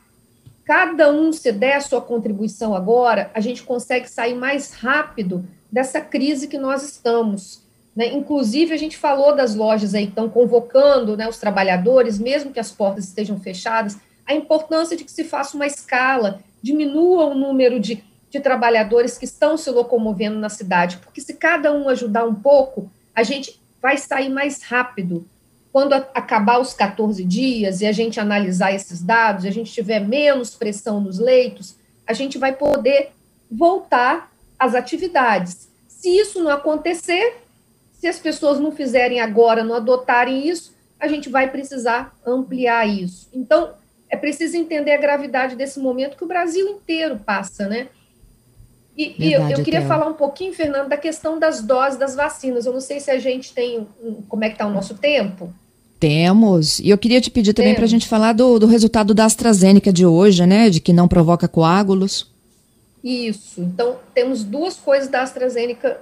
Cada 0.63 1.11
um, 1.11 1.33
se 1.33 1.51
der 1.51 1.77
a 1.77 1.81
sua 1.81 1.99
contribuição 1.99 2.75
agora, 2.75 3.31
a 3.33 3.39
gente 3.39 3.63
consegue 3.63 4.07
sair 4.07 4.35
mais 4.35 4.73
rápido 4.73 5.43
dessa 5.71 5.99
crise 5.99 6.47
que 6.47 6.59
nós 6.59 6.83
estamos. 6.83 7.63
Né? 7.95 8.13
Inclusive, 8.13 8.75
a 8.75 8.77
gente 8.77 8.95
falou 8.95 9.35
das 9.35 9.55
lojas 9.55 9.95
aí 9.95 10.03
que 10.03 10.11
estão 10.11 10.29
convocando 10.29 11.17
né, 11.17 11.27
os 11.27 11.39
trabalhadores, 11.39 12.19
mesmo 12.19 12.51
que 12.51 12.59
as 12.59 12.71
portas 12.71 13.05
estejam 13.05 13.39
fechadas, 13.39 13.97
a 14.23 14.35
importância 14.35 14.95
de 14.95 15.03
que 15.03 15.11
se 15.11 15.23
faça 15.23 15.55
uma 15.55 15.65
escala, 15.65 16.41
diminua 16.61 17.25
o 17.25 17.33
número 17.33 17.79
de, 17.79 18.03
de 18.29 18.39
trabalhadores 18.39 19.17
que 19.17 19.25
estão 19.25 19.57
se 19.57 19.71
locomovendo 19.71 20.37
na 20.37 20.47
cidade, 20.47 20.97
porque 20.97 21.21
se 21.21 21.33
cada 21.33 21.73
um 21.73 21.89
ajudar 21.89 22.23
um 22.23 22.35
pouco, 22.35 22.87
a 23.17 23.23
gente 23.23 23.59
vai 23.81 23.97
sair 23.97 24.29
mais 24.29 24.61
rápido. 24.61 25.27
Quando 25.71 25.93
acabar 25.93 26.59
os 26.59 26.73
14 26.73 27.23
dias 27.23 27.81
e 27.81 27.87
a 27.87 27.91
gente 27.91 28.19
analisar 28.19 28.71
esses 28.73 29.01
dados, 29.01 29.43
a 29.43 29.49
gente 29.49 29.73
tiver 29.73 29.99
menos 29.99 30.53
pressão 30.53 31.01
nos 31.01 31.17
leitos, 31.17 31.75
a 32.05 32.13
gente 32.13 32.37
vai 32.37 32.53
poder 32.53 33.09
voltar 33.49 34.31
às 34.59 34.75
atividades. 34.75 35.67
Se 35.87 36.09
isso 36.09 36.43
não 36.43 36.51
acontecer, 36.51 37.37
se 37.91 38.07
as 38.07 38.19
pessoas 38.19 38.59
não 38.59 38.71
fizerem 38.71 39.19
agora, 39.19 39.63
não 39.63 39.73
adotarem 39.73 40.47
isso, 40.47 40.75
a 40.99 41.07
gente 41.07 41.27
vai 41.27 41.49
precisar 41.49 42.15
ampliar 42.23 42.87
isso. 42.87 43.27
Então, 43.33 43.73
é 44.11 44.15
preciso 44.15 44.55
entender 44.55 44.91
a 44.91 45.01
gravidade 45.01 45.55
desse 45.55 45.79
momento 45.79 46.17
que 46.17 46.23
o 46.23 46.27
Brasil 46.27 46.67
inteiro 46.67 47.19
passa, 47.25 47.67
né? 47.67 47.87
E, 48.97 49.09
Verdade, 49.09 49.23
e 49.25 49.33
eu, 49.33 49.57
eu, 49.59 49.63
queria 49.63 49.81
falar 49.83 50.07
um 50.07 50.13
pouquinho, 50.13 50.53
Fernando, 50.53 50.89
da 50.89 50.97
questão 50.97 51.37
das 51.37 51.61
doses 51.61 51.99
das 51.99 52.15
vacinas. 52.15 52.65
Eu 52.65 52.73
não 52.73 52.81
sei 52.81 52.99
se 52.99 53.11
a 53.11 53.19
gente 53.19 53.53
tem. 53.53 53.87
Como 54.27 54.43
é 54.43 54.49
que 54.49 54.55
está 54.55 54.65
o 54.65 54.73
nosso 54.73 54.95
tempo? 54.95 55.53
Temos. 55.99 56.79
E 56.79 56.89
eu 56.89 56.97
queria 56.97 57.21
te 57.21 57.29
pedir 57.29 57.53
também 57.53 57.75
para 57.75 57.85
a 57.85 57.87
gente 57.87 58.07
falar 58.07 58.33
do, 58.33 58.59
do 58.59 58.67
resultado 58.67 59.13
da 59.13 59.25
AstraZeneca 59.25 59.93
de 59.93 60.05
hoje, 60.05 60.45
né? 60.45 60.69
De 60.69 60.79
que 60.79 60.93
não 60.93 61.07
provoca 61.07 61.47
coágulos. 61.47 62.31
Isso. 63.03 63.61
Então, 63.61 63.97
temos 64.13 64.43
duas 64.43 64.75
coisas 64.75 65.07
da 65.07 65.21
AstraZeneca 65.21 65.99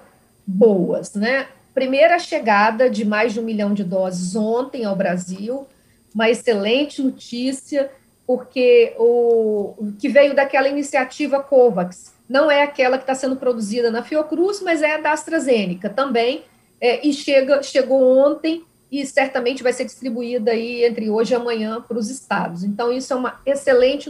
boas, 0.48 1.14
né? 1.14 1.48
primeira 1.76 2.18
chegada 2.18 2.90
de 2.90 3.04
mais 3.04 3.34
de 3.34 3.42
um 3.42 3.44
milhão 3.44 3.74
de 3.74 3.84
doses 3.84 4.34
ontem 4.34 4.86
ao 4.86 4.96
Brasil, 4.96 5.68
uma 6.14 6.30
excelente 6.30 7.02
notícia, 7.02 7.92
porque 8.26 8.96
o 8.98 9.92
que 10.00 10.08
veio 10.08 10.34
daquela 10.34 10.70
iniciativa 10.70 11.44
COVAX, 11.44 12.14
não 12.28 12.50
é 12.50 12.64
aquela 12.64 12.98
que 12.98 13.04
está 13.04 13.16
sendo 13.16 13.36
produzida 13.36 13.92
na 13.92 14.04
Fiocruz, 14.04 14.62
mas 14.62 14.82
é 14.82 14.96
a 14.96 15.02
da 15.02 15.12
AstraZeneca 15.12 15.90
também, 15.90 16.44
é, 16.82 17.06
e 17.08 17.14
chega, 17.14 17.62
chegou 17.64 18.02
ontem 18.18 18.64
e 18.92 19.06
certamente 19.06 19.64
vai 19.64 19.74
ser 19.74 19.86
distribuída 19.86 20.52
aí 20.52 20.86
entre 20.86 21.10
hoje 21.10 21.34
e 21.34 21.36
amanhã 21.36 21.82
para 21.82 21.98
os 21.98 22.10
estados. 22.10 22.64
Então, 22.64 22.92
isso 22.92 23.12
é 23.14 23.16
uma 23.16 23.42
excelente 23.46 24.10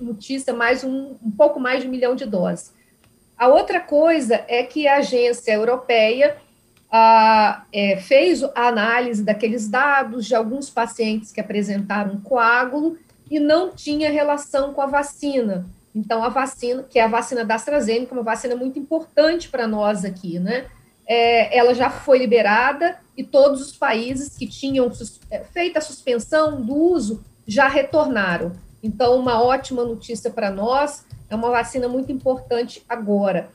notícia, 0.00 0.52
mais 0.52 0.82
um, 0.82 1.14
um 1.22 1.30
pouco 1.30 1.60
mais 1.60 1.82
de 1.82 1.88
um 1.88 1.90
milhão 1.90 2.14
de 2.14 2.24
doses. 2.24 2.72
A 3.36 3.48
outra 3.48 3.80
coisa 3.80 4.44
é 4.48 4.62
que 4.62 4.88
a 4.88 4.96
agência 4.96 5.52
europeia 5.52 6.36
é, 7.72 7.96
fez 7.98 8.42
a 8.42 8.68
análise 8.68 9.22
daqueles 9.22 9.68
dados 9.68 10.26
de 10.26 10.34
alguns 10.34 10.70
pacientes 10.70 11.30
que 11.30 11.40
apresentaram 11.40 12.20
coágulo 12.20 12.98
e 13.30 13.38
não 13.38 13.70
tinha 13.70 14.10
relação 14.10 14.72
com 14.72 14.80
a 14.80 14.86
vacina. 14.86 15.66
Então, 15.98 16.22
a 16.22 16.28
vacina, 16.28 16.84
que 16.84 16.96
é 16.96 17.02
a 17.02 17.08
vacina 17.08 17.44
da 17.44 17.56
AstraZeneca, 17.56 18.14
uma 18.14 18.22
vacina 18.22 18.54
muito 18.54 18.78
importante 18.78 19.48
para 19.48 19.66
nós 19.66 20.04
aqui, 20.04 20.38
né? 20.38 20.66
É, 21.04 21.58
ela 21.58 21.74
já 21.74 21.90
foi 21.90 22.18
liberada 22.18 23.00
e 23.16 23.24
todos 23.24 23.60
os 23.60 23.76
países 23.76 24.36
que 24.36 24.46
tinham 24.46 24.92
é, 25.28 25.40
feito 25.40 25.76
a 25.76 25.80
suspensão 25.80 26.62
do 26.62 26.72
uso 26.72 27.24
já 27.44 27.66
retornaram. 27.66 28.52
Então, 28.80 29.18
uma 29.18 29.42
ótima 29.42 29.84
notícia 29.84 30.30
para 30.30 30.52
nós, 30.52 31.04
é 31.28 31.34
uma 31.34 31.50
vacina 31.50 31.88
muito 31.88 32.12
importante 32.12 32.84
agora. 32.88 33.50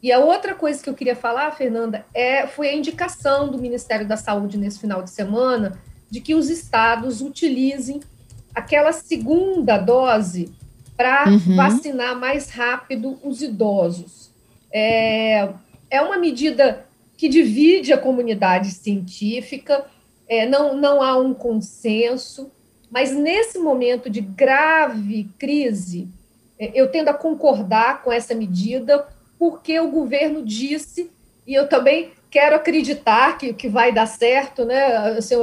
E 0.00 0.12
a 0.12 0.20
outra 0.20 0.54
coisa 0.54 0.80
que 0.80 0.88
eu 0.88 0.94
queria 0.94 1.16
falar, 1.16 1.50
Fernanda, 1.50 2.06
é, 2.14 2.46
foi 2.46 2.68
a 2.68 2.74
indicação 2.74 3.48
do 3.48 3.58
Ministério 3.58 4.06
da 4.06 4.16
Saúde 4.16 4.56
nesse 4.56 4.78
final 4.78 5.02
de 5.02 5.10
semana 5.10 5.76
de 6.08 6.20
que 6.20 6.36
os 6.36 6.50
estados 6.50 7.20
utilizem 7.20 8.00
aquela 8.54 8.92
segunda 8.92 9.76
dose 9.76 10.54
para 11.00 11.30
uhum. 11.30 11.56
vacinar 11.56 12.14
mais 12.14 12.50
rápido 12.50 13.18
os 13.24 13.40
idosos. 13.40 14.30
É, 14.70 15.48
é 15.90 16.02
uma 16.02 16.18
medida 16.18 16.84
que 17.16 17.26
divide 17.26 17.90
a 17.90 17.96
comunidade 17.96 18.70
científica, 18.72 19.86
é, 20.28 20.44
não, 20.44 20.76
não 20.76 21.02
há 21.02 21.16
um 21.16 21.32
consenso, 21.32 22.52
mas 22.90 23.12
nesse 23.12 23.58
momento 23.58 24.10
de 24.10 24.20
grave 24.20 25.30
crise, 25.38 26.06
é, 26.58 26.70
eu 26.74 26.90
tendo 26.90 27.08
a 27.08 27.14
concordar 27.14 28.02
com 28.02 28.12
essa 28.12 28.34
medida, 28.34 29.08
porque 29.38 29.80
o 29.80 29.90
governo 29.90 30.44
disse, 30.44 31.10
e 31.46 31.54
eu 31.54 31.66
também 31.66 32.10
quero 32.30 32.56
acreditar 32.56 33.38
que, 33.38 33.54
que 33.54 33.70
vai 33.70 33.90
dar 33.90 34.04
certo, 34.04 34.66
né, 34.66 35.16
assim, 35.16 35.34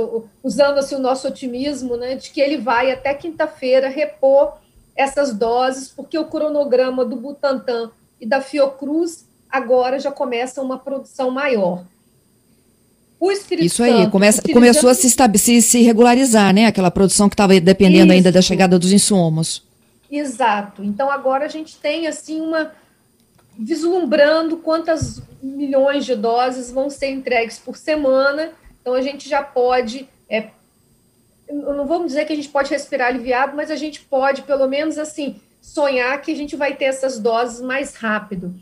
usando 0.43 0.77
assim, 0.77 0.93
o 0.93 0.99
nosso 0.99 1.27
otimismo, 1.27 1.97
né, 1.97 2.13
de 2.13 2.29
que 2.29 2.39
ele 2.39 2.57
vai 2.57 2.91
até 2.91 3.11
quinta-feira 3.15 3.89
repor 3.89 4.59
essas 4.97 5.33
doses, 5.33 5.89
porque 5.89 6.17
o 6.17 6.25
cronograma 6.25 7.05
do 7.05 7.15
Butantan 7.15 7.91
e 8.19 8.25
da 8.25 8.41
Fiocruz 8.41 9.25
agora 9.49 9.99
já 9.99 10.11
começa 10.11 10.61
uma 10.61 10.77
produção 10.77 11.29
maior. 11.29 11.85
O 13.19 13.31
Espírito 13.31 13.65
Isso 13.65 13.83
aí, 13.83 13.91
Santo, 13.91 14.11
começa, 14.11 14.41
começou 14.53 14.89
a 14.89 14.93
se, 14.93 15.09
se, 15.09 15.61
se, 15.61 15.81
regularizar, 15.81 16.53
né? 16.53 16.65
Aquela 16.65 16.91
produção 16.91 17.29
que 17.29 17.33
estava 17.33 17.59
dependendo 17.59 18.07
Isso. 18.07 18.13
ainda 18.13 18.31
da 18.31 18.41
chegada 18.41 18.77
dos 18.77 18.91
insumos. 18.91 19.63
Exato. 20.11 20.83
Então 20.83 21.09
agora 21.09 21.45
a 21.45 21.47
gente 21.47 21.77
tem 21.77 22.07
assim 22.07 22.41
uma 22.41 22.71
vislumbrando 23.57 24.57
quantas 24.57 25.21
milhões 25.41 26.05
de 26.05 26.15
doses 26.15 26.71
vão 26.71 26.89
ser 26.89 27.09
entregues 27.09 27.57
por 27.57 27.75
semana. 27.75 28.51
Então, 28.81 28.93
a 28.93 29.01
gente 29.01 29.27
já 29.27 29.41
pode. 29.41 30.07
É, 30.29 30.49
não 31.49 31.87
vamos 31.87 32.07
dizer 32.07 32.25
que 32.25 32.33
a 32.33 32.35
gente 32.35 32.49
pode 32.49 32.69
respirar 32.69 33.07
aliviado, 33.07 33.55
mas 33.55 33.71
a 33.71 33.75
gente 33.75 34.01
pode, 34.01 34.41
pelo 34.43 34.67
menos, 34.67 34.97
assim, 34.97 35.39
sonhar 35.61 36.21
que 36.21 36.31
a 36.31 36.35
gente 36.35 36.55
vai 36.55 36.75
ter 36.75 36.85
essas 36.85 37.19
doses 37.19 37.61
mais 37.61 37.95
rápido. 37.95 38.53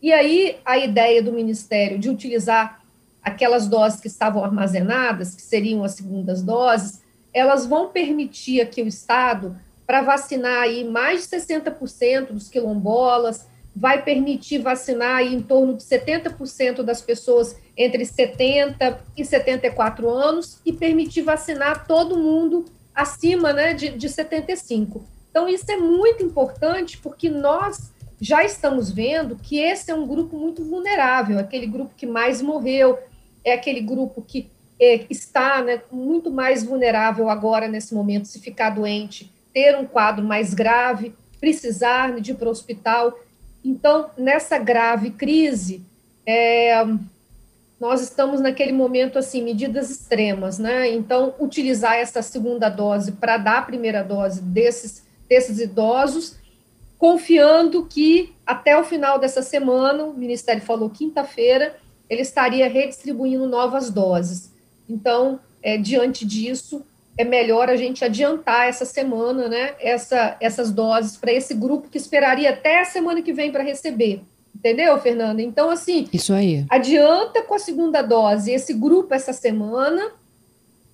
E 0.00 0.12
aí, 0.12 0.58
a 0.64 0.78
ideia 0.78 1.22
do 1.22 1.32
Ministério 1.32 1.98
de 1.98 2.10
utilizar 2.10 2.82
aquelas 3.22 3.68
doses 3.68 4.00
que 4.00 4.08
estavam 4.08 4.44
armazenadas, 4.44 5.34
que 5.34 5.42
seriam 5.42 5.84
as 5.84 5.92
segundas 5.92 6.42
doses, 6.42 7.00
elas 7.32 7.66
vão 7.66 7.88
permitir 7.88 8.60
aqui 8.60 8.82
o 8.82 8.88
Estado 8.88 9.56
para 9.86 10.02
vacinar 10.02 10.62
aí 10.62 10.84
mais 10.84 11.22
de 11.22 11.36
60% 11.36 12.32
dos 12.32 12.48
quilombolas, 12.48 13.46
vai 13.74 14.02
permitir 14.02 14.58
vacinar 14.58 15.22
em 15.22 15.40
torno 15.40 15.74
de 15.74 15.82
70% 15.82 16.82
das 16.82 17.00
pessoas 17.00 17.56
entre 17.76 18.04
70 18.04 19.00
e 19.16 19.24
74 19.24 20.08
anos 20.08 20.60
e 20.64 20.72
permitir 20.72 21.22
vacinar 21.22 21.86
todo 21.86 22.18
mundo 22.18 22.66
acima 22.94 23.52
né, 23.52 23.72
de, 23.72 23.90
de 23.90 24.08
75. 24.08 25.02
Então, 25.30 25.48
isso 25.48 25.70
é 25.70 25.76
muito 25.76 26.22
importante 26.22 26.98
porque 26.98 27.30
nós 27.30 27.90
já 28.20 28.44
estamos 28.44 28.90
vendo 28.90 29.36
que 29.36 29.58
esse 29.58 29.90
é 29.90 29.94
um 29.94 30.06
grupo 30.06 30.36
muito 30.36 30.62
vulnerável, 30.62 31.38
aquele 31.38 31.66
grupo 31.66 31.94
que 31.96 32.06
mais 32.06 32.40
morreu, 32.40 32.98
é 33.44 33.54
aquele 33.54 33.80
grupo 33.80 34.22
que 34.22 34.50
é, 34.78 35.06
está 35.08 35.62
né, 35.62 35.80
muito 35.90 36.30
mais 36.30 36.62
vulnerável 36.62 37.28
agora, 37.28 37.66
nesse 37.66 37.94
momento, 37.94 38.28
se 38.28 38.38
ficar 38.40 38.70
doente, 38.70 39.32
ter 39.52 39.76
um 39.76 39.86
quadro 39.86 40.24
mais 40.24 40.54
grave. 40.54 41.14
precisar 41.40 42.20
de 42.20 42.30
ir 42.30 42.34
para 42.34 42.46
o 42.46 42.52
hospital. 42.52 43.18
Então, 43.64 44.10
nessa 44.16 44.58
grave 44.58 45.10
crise, 45.10 45.82
é, 46.26 46.84
nós 47.78 48.00
estamos 48.00 48.40
naquele 48.40 48.72
momento 48.72 49.18
assim, 49.18 49.42
medidas 49.42 49.90
extremas, 49.90 50.58
né? 50.58 50.88
Então, 50.88 51.34
utilizar 51.38 51.94
essa 51.94 52.22
segunda 52.22 52.68
dose 52.68 53.12
para 53.12 53.36
dar 53.36 53.58
a 53.58 53.62
primeira 53.62 54.02
dose 54.02 54.40
desses, 54.40 55.04
desses 55.28 55.58
idosos, 55.58 56.36
confiando 56.98 57.84
que 57.86 58.32
até 58.46 58.78
o 58.78 58.84
final 58.84 59.18
dessa 59.18 59.42
semana, 59.42 60.04
o 60.04 60.14
Ministério 60.14 60.62
falou 60.62 60.90
quinta-feira, 60.90 61.76
ele 62.08 62.22
estaria 62.22 62.68
redistribuindo 62.68 63.48
novas 63.48 63.90
doses. 63.90 64.52
Então, 64.88 65.40
é, 65.62 65.76
diante 65.76 66.24
disso, 66.24 66.84
é 67.16 67.24
melhor 67.24 67.68
a 67.68 67.76
gente 67.76 68.04
adiantar 68.04 68.68
essa 68.68 68.84
semana, 68.84 69.48
né, 69.48 69.74
essa, 69.80 70.36
essas 70.40 70.70
doses 70.70 71.16
para 71.16 71.32
esse 71.32 71.54
grupo 71.54 71.88
que 71.88 71.98
esperaria 71.98 72.50
até 72.50 72.80
a 72.80 72.84
semana 72.84 73.22
que 73.22 73.32
vem 73.32 73.52
para 73.52 73.62
receber. 73.62 74.22
Entendeu, 74.54 74.98
Fernanda? 75.00 75.42
Então, 75.42 75.70
assim, 75.70 76.08
isso 76.12 76.32
aí. 76.32 76.64
Adianta 76.68 77.42
com 77.42 77.54
a 77.54 77.58
segunda 77.58 78.00
dose 78.00 78.52
esse 78.52 78.72
grupo 78.72 79.12
essa 79.12 79.32
semana, 79.32 80.12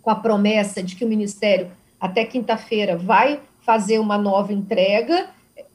com 0.00 0.10
a 0.10 0.14
promessa 0.14 0.82
de 0.82 0.96
que 0.96 1.04
o 1.04 1.08
Ministério, 1.08 1.70
até 2.00 2.24
quinta-feira, 2.24 2.96
vai 2.96 3.40
fazer 3.60 3.98
uma 3.98 4.16
nova 4.16 4.52
entrega 4.52 5.28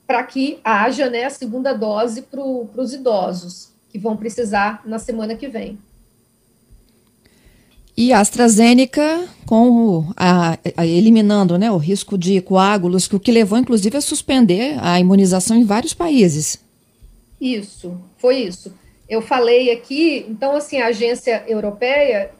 para 0.07 0.23
que 0.23 0.59
haja 0.63 1.09
né, 1.09 1.25
a 1.25 1.29
segunda 1.29 1.73
dose 1.73 2.23
para 2.23 2.41
os 2.41 2.93
idosos, 2.93 3.71
que 3.89 3.99
vão 3.99 4.17
precisar 4.17 4.81
na 4.85 4.97
semana 4.97 5.35
que 5.35 5.47
vem. 5.47 5.77
E 7.95 8.11
a 8.11 8.19
AstraZeneca, 8.19 9.27
com 9.45 10.11
a, 10.17 10.57
a, 10.75 10.85
eliminando 10.85 11.59
né, 11.59 11.71
o 11.71 11.77
risco 11.77 12.17
de 12.17 12.41
coágulos, 12.41 13.11
o 13.11 13.19
que 13.19 13.31
levou, 13.31 13.57
inclusive, 13.59 13.95
a 13.95 14.01
suspender 14.01 14.77
a 14.81 14.99
imunização 14.99 15.55
em 15.55 15.63
vários 15.63 15.93
países. 15.93 16.59
Isso, 17.39 17.95
foi 18.17 18.37
isso. 18.37 18.73
Eu 19.07 19.21
falei 19.21 19.71
aqui, 19.71 20.25
então, 20.27 20.55
assim, 20.55 20.81
a 20.81 20.87
agência 20.87 21.43
europeia, 21.47 22.31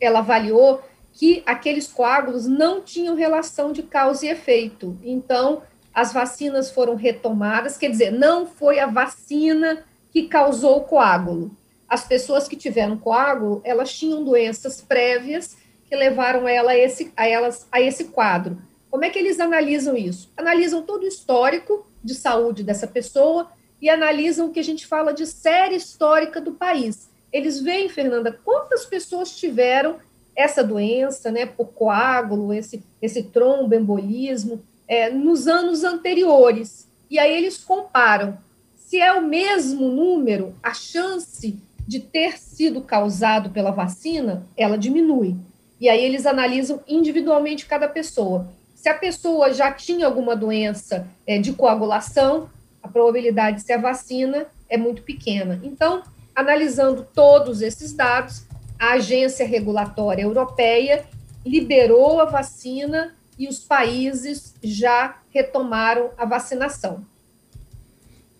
ela 0.00 0.20
avaliou 0.20 0.80
que 1.12 1.42
aqueles 1.44 1.88
coágulos 1.88 2.46
não 2.46 2.80
tinham 2.80 3.16
relação 3.16 3.72
de 3.72 3.82
causa 3.82 4.26
e 4.26 4.28
efeito. 4.28 4.96
Então, 5.02 5.62
as 5.92 6.12
vacinas 6.12 6.70
foram 6.70 6.94
retomadas, 6.94 7.76
quer 7.76 7.90
dizer, 7.90 8.12
não 8.12 8.46
foi 8.46 8.78
a 8.78 8.86
vacina 8.86 9.82
que 10.12 10.28
causou 10.28 10.78
o 10.78 10.84
coágulo 10.84 11.50
as 11.88 12.06
pessoas 12.06 12.48
que 12.48 12.56
tiveram 12.56 12.96
coágulo, 12.96 13.60
elas 13.64 13.92
tinham 13.92 14.24
doenças 14.24 14.80
prévias 14.80 15.56
que 15.88 15.94
levaram 15.94 16.48
ela 16.48 16.72
a 16.72 16.78
esse, 16.78 17.12
a 17.16 17.26
elas 17.26 17.66
a 17.70 17.80
esse 17.80 18.04
quadro. 18.04 18.58
Como 18.90 19.04
é 19.04 19.10
que 19.10 19.18
eles 19.18 19.40
analisam 19.40 19.96
isso? 19.96 20.30
Analisam 20.36 20.82
todo 20.82 21.02
o 21.02 21.08
histórico 21.08 21.86
de 22.02 22.14
saúde 22.14 22.62
dessa 22.62 22.86
pessoa 22.86 23.50
e 23.80 23.90
analisam 23.90 24.46
o 24.46 24.50
que 24.50 24.60
a 24.60 24.64
gente 24.64 24.86
fala 24.86 25.12
de 25.12 25.26
série 25.26 25.76
histórica 25.76 26.40
do 26.40 26.52
país. 26.52 27.08
Eles 27.32 27.60
veem, 27.60 27.88
Fernanda, 27.88 28.38
quantas 28.44 28.86
pessoas 28.86 29.36
tiveram 29.36 29.96
essa 30.36 30.62
doença, 30.62 31.30
né, 31.30 31.46
por 31.46 31.66
coágulo, 31.66 32.52
esse, 32.52 32.82
esse 33.00 33.22
tromboembolismo, 33.24 34.62
é, 34.86 35.10
nos 35.10 35.46
anos 35.46 35.84
anteriores. 35.84 36.88
E 37.10 37.18
aí 37.18 37.36
eles 37.36 37.58
comparam. 37.58 38.38
Se 38.76 39.00
é 39.00 39.12
o 39.12 39.22
mesmo 39.22 39.88
número, 39.88 40.54
a 40.62 40.72
chance 40.72 41.58
de 41.86 42.00
ter 42.00 42.38
sido 42.38 42.80
causado 42.80 43.50
pela 43.50 43.70
vacina, 43.70 44.46
ela 44.56 44.78
diminui. 44.78 45.36
E 45.80 45.88
aí 45.88 46.04
eles 46.04 46.26
analisam 46.26 46.80
individualmente 46.88 47.66
cada 47.66 47.88
pessoa. 47.88 48.48
Se 48.74 48.88
a 48.88 48.94
pessoa 48.94 49.52
já 49.52 49.72
tinha 49.72 50.06
alguma 50.06 50.36
doença 50.36 51.06
é, 51.26 51.38
de 51.38 51.52
coagulação, 51.52 52.48
a 52.82 52.88
probabilidade 52.88 53.56
de 53.56 53.62
ser 53.62 53.74
a 53.74 53.78
vacina 53.78 54.46
é 54.68 54.76
muito 54.76 55.02
pequena. 55.02 55.60
Então, 55.62 56.02
analisando 56.34 57.06
todos 57.14 57.62
esses 57.62 57.92
dados, 57.92 58.44
a 58.78 58.92
agência 58.92 59.46
regulatória 59.46 60.22
europeia 60.22 61.04
liberou 61.44 62.20
a 62.20 62.24
vacina 62.24 63.14
e 63.38 63.48
os 63.48 63.58
países 63.58 64.54
já 64.62 65.16
retomaram 65.30 66.10
a 66.16 66.24
vacinação. 66.24 67.04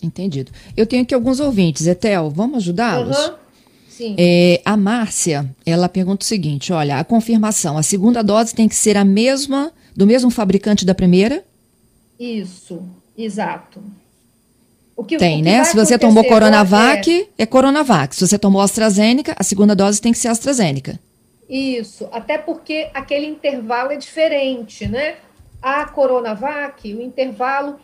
Entendido. 0.04 0.52
Eu 0.76 0.86
tenho 0.86 1.02
aqui 1.02 1.14
alguns 1.14 1.40
ouvintes. 1.40 1.86
Etel, 1.86 2.30
vamos 2.30 2.58
ajudá-los? 2.58 3.16
Uhum. 3.16 3.34
Sim. 3.88 4.16
É, 4.18 4.60
a 4.64 4.76
Márcia, 4.76 5.48
ela 5.64 5.88
pergunta 5.88 6.24
o 6.24 6.26
seguinte: 6.26 6.72
olha, 6.72 6.98
a 6.98 7.04
confirmação, 7.04 7.78
a 7.78 7.82
segunda 7.82 8.22
dose 8.22 8.52
tem 8.52 8.68
que 8.68 8.74
ser 8.74 8.96
a 8.96 9.04
mesma, 9.04 9.72
do 9.94 10.06
mesmo 10.06 10.30
fabricante 10.30 10.84
da 10.84 10.94
primeira? 10.94 11.44
Isso, 12.18 12.82
exato. 13.16 13.80
O 14.96 15.04
que, 15.04 15.16
tem, 15.16 15.42
né? 15.42 15.62
Se 15.64 15.76
você 15.76 15.98
tomou 15.98 16.24
Coronavac, 16.24 17.28
é... 17.38 17.42
é 17.42 17.46
Coronavac. 17.46 18.14
Se 18.14 18.26
você 18.26 18.38
tomou 18.38 18.60
AstraZeneca, 18.60 19.34
a 19.38 19.42
segunda 19.42 19.74
dose 19.74 20.00
tem 20.00 20.12
que 20.12 20.18
ser 20.18 20.28
AstraZeneca. 20.28 20.98
Isso, 21.48 22.08
até 22.10 22.38
porque 22.38 22.88
aquele 22.94 23.26
intervalo 23.26 23.92
é 23.92 23.96
diferente, 23.96 24.86
né? 24.86 25.16
A 25.60 25.84
Coronavac, 25.86 26.92
o 26.92 27.02
intervalo 27.02 27.76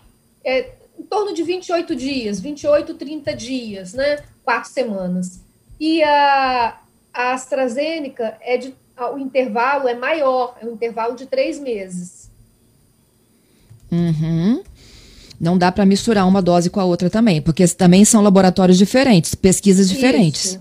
é 0.45 0.71
em 1.01 1.03
torno 1.03 1.33
de 1.33 1.43
28 1.43 1.97
dias, 1.97 2.39
28, 2.39 2.93
30 2.95 3.35
dias, 3.35 3.95
né? 3.95 4.19
Quatro 4.45 4.71
semanas. 4.71 5.41
E 5.81 6.03
a, 6.03 6.79
a 7.13 7.33
AstraZeneca 7.33 8.37
é 8.43 8.59
de 8.59 8.75
o 9.15 9.19
intervalo 9.19 9.89
é 9.89 9.95
maior, 9.95 10.59
é 10.61 10.67
um 10.67 10.73
intervalo 10.73 11.17
de 11.17 11.25
três 11.25 11.59
meses. 11.59 12.31
Uhum. 13.91 14.63
Não 15.41 15.57
dá 15.57 15.73
para 15.73 15.87
misturar 15.87 16.29
uma 16.29 16.43
dose 16.43 16.69
com 16.69 16.79
a 16.81 16.85
outra 16.85 17.09
também, 17.09 17.41
porque 17.41 17.67
também 17.69 18.05
são 18.05 18.21
laboratórios 18.21 18.77
diferentes, 18.77 19.35
pesquisas 19.35 19.89
diferentes. 19.89 20.45
Isso. 20.45 20.61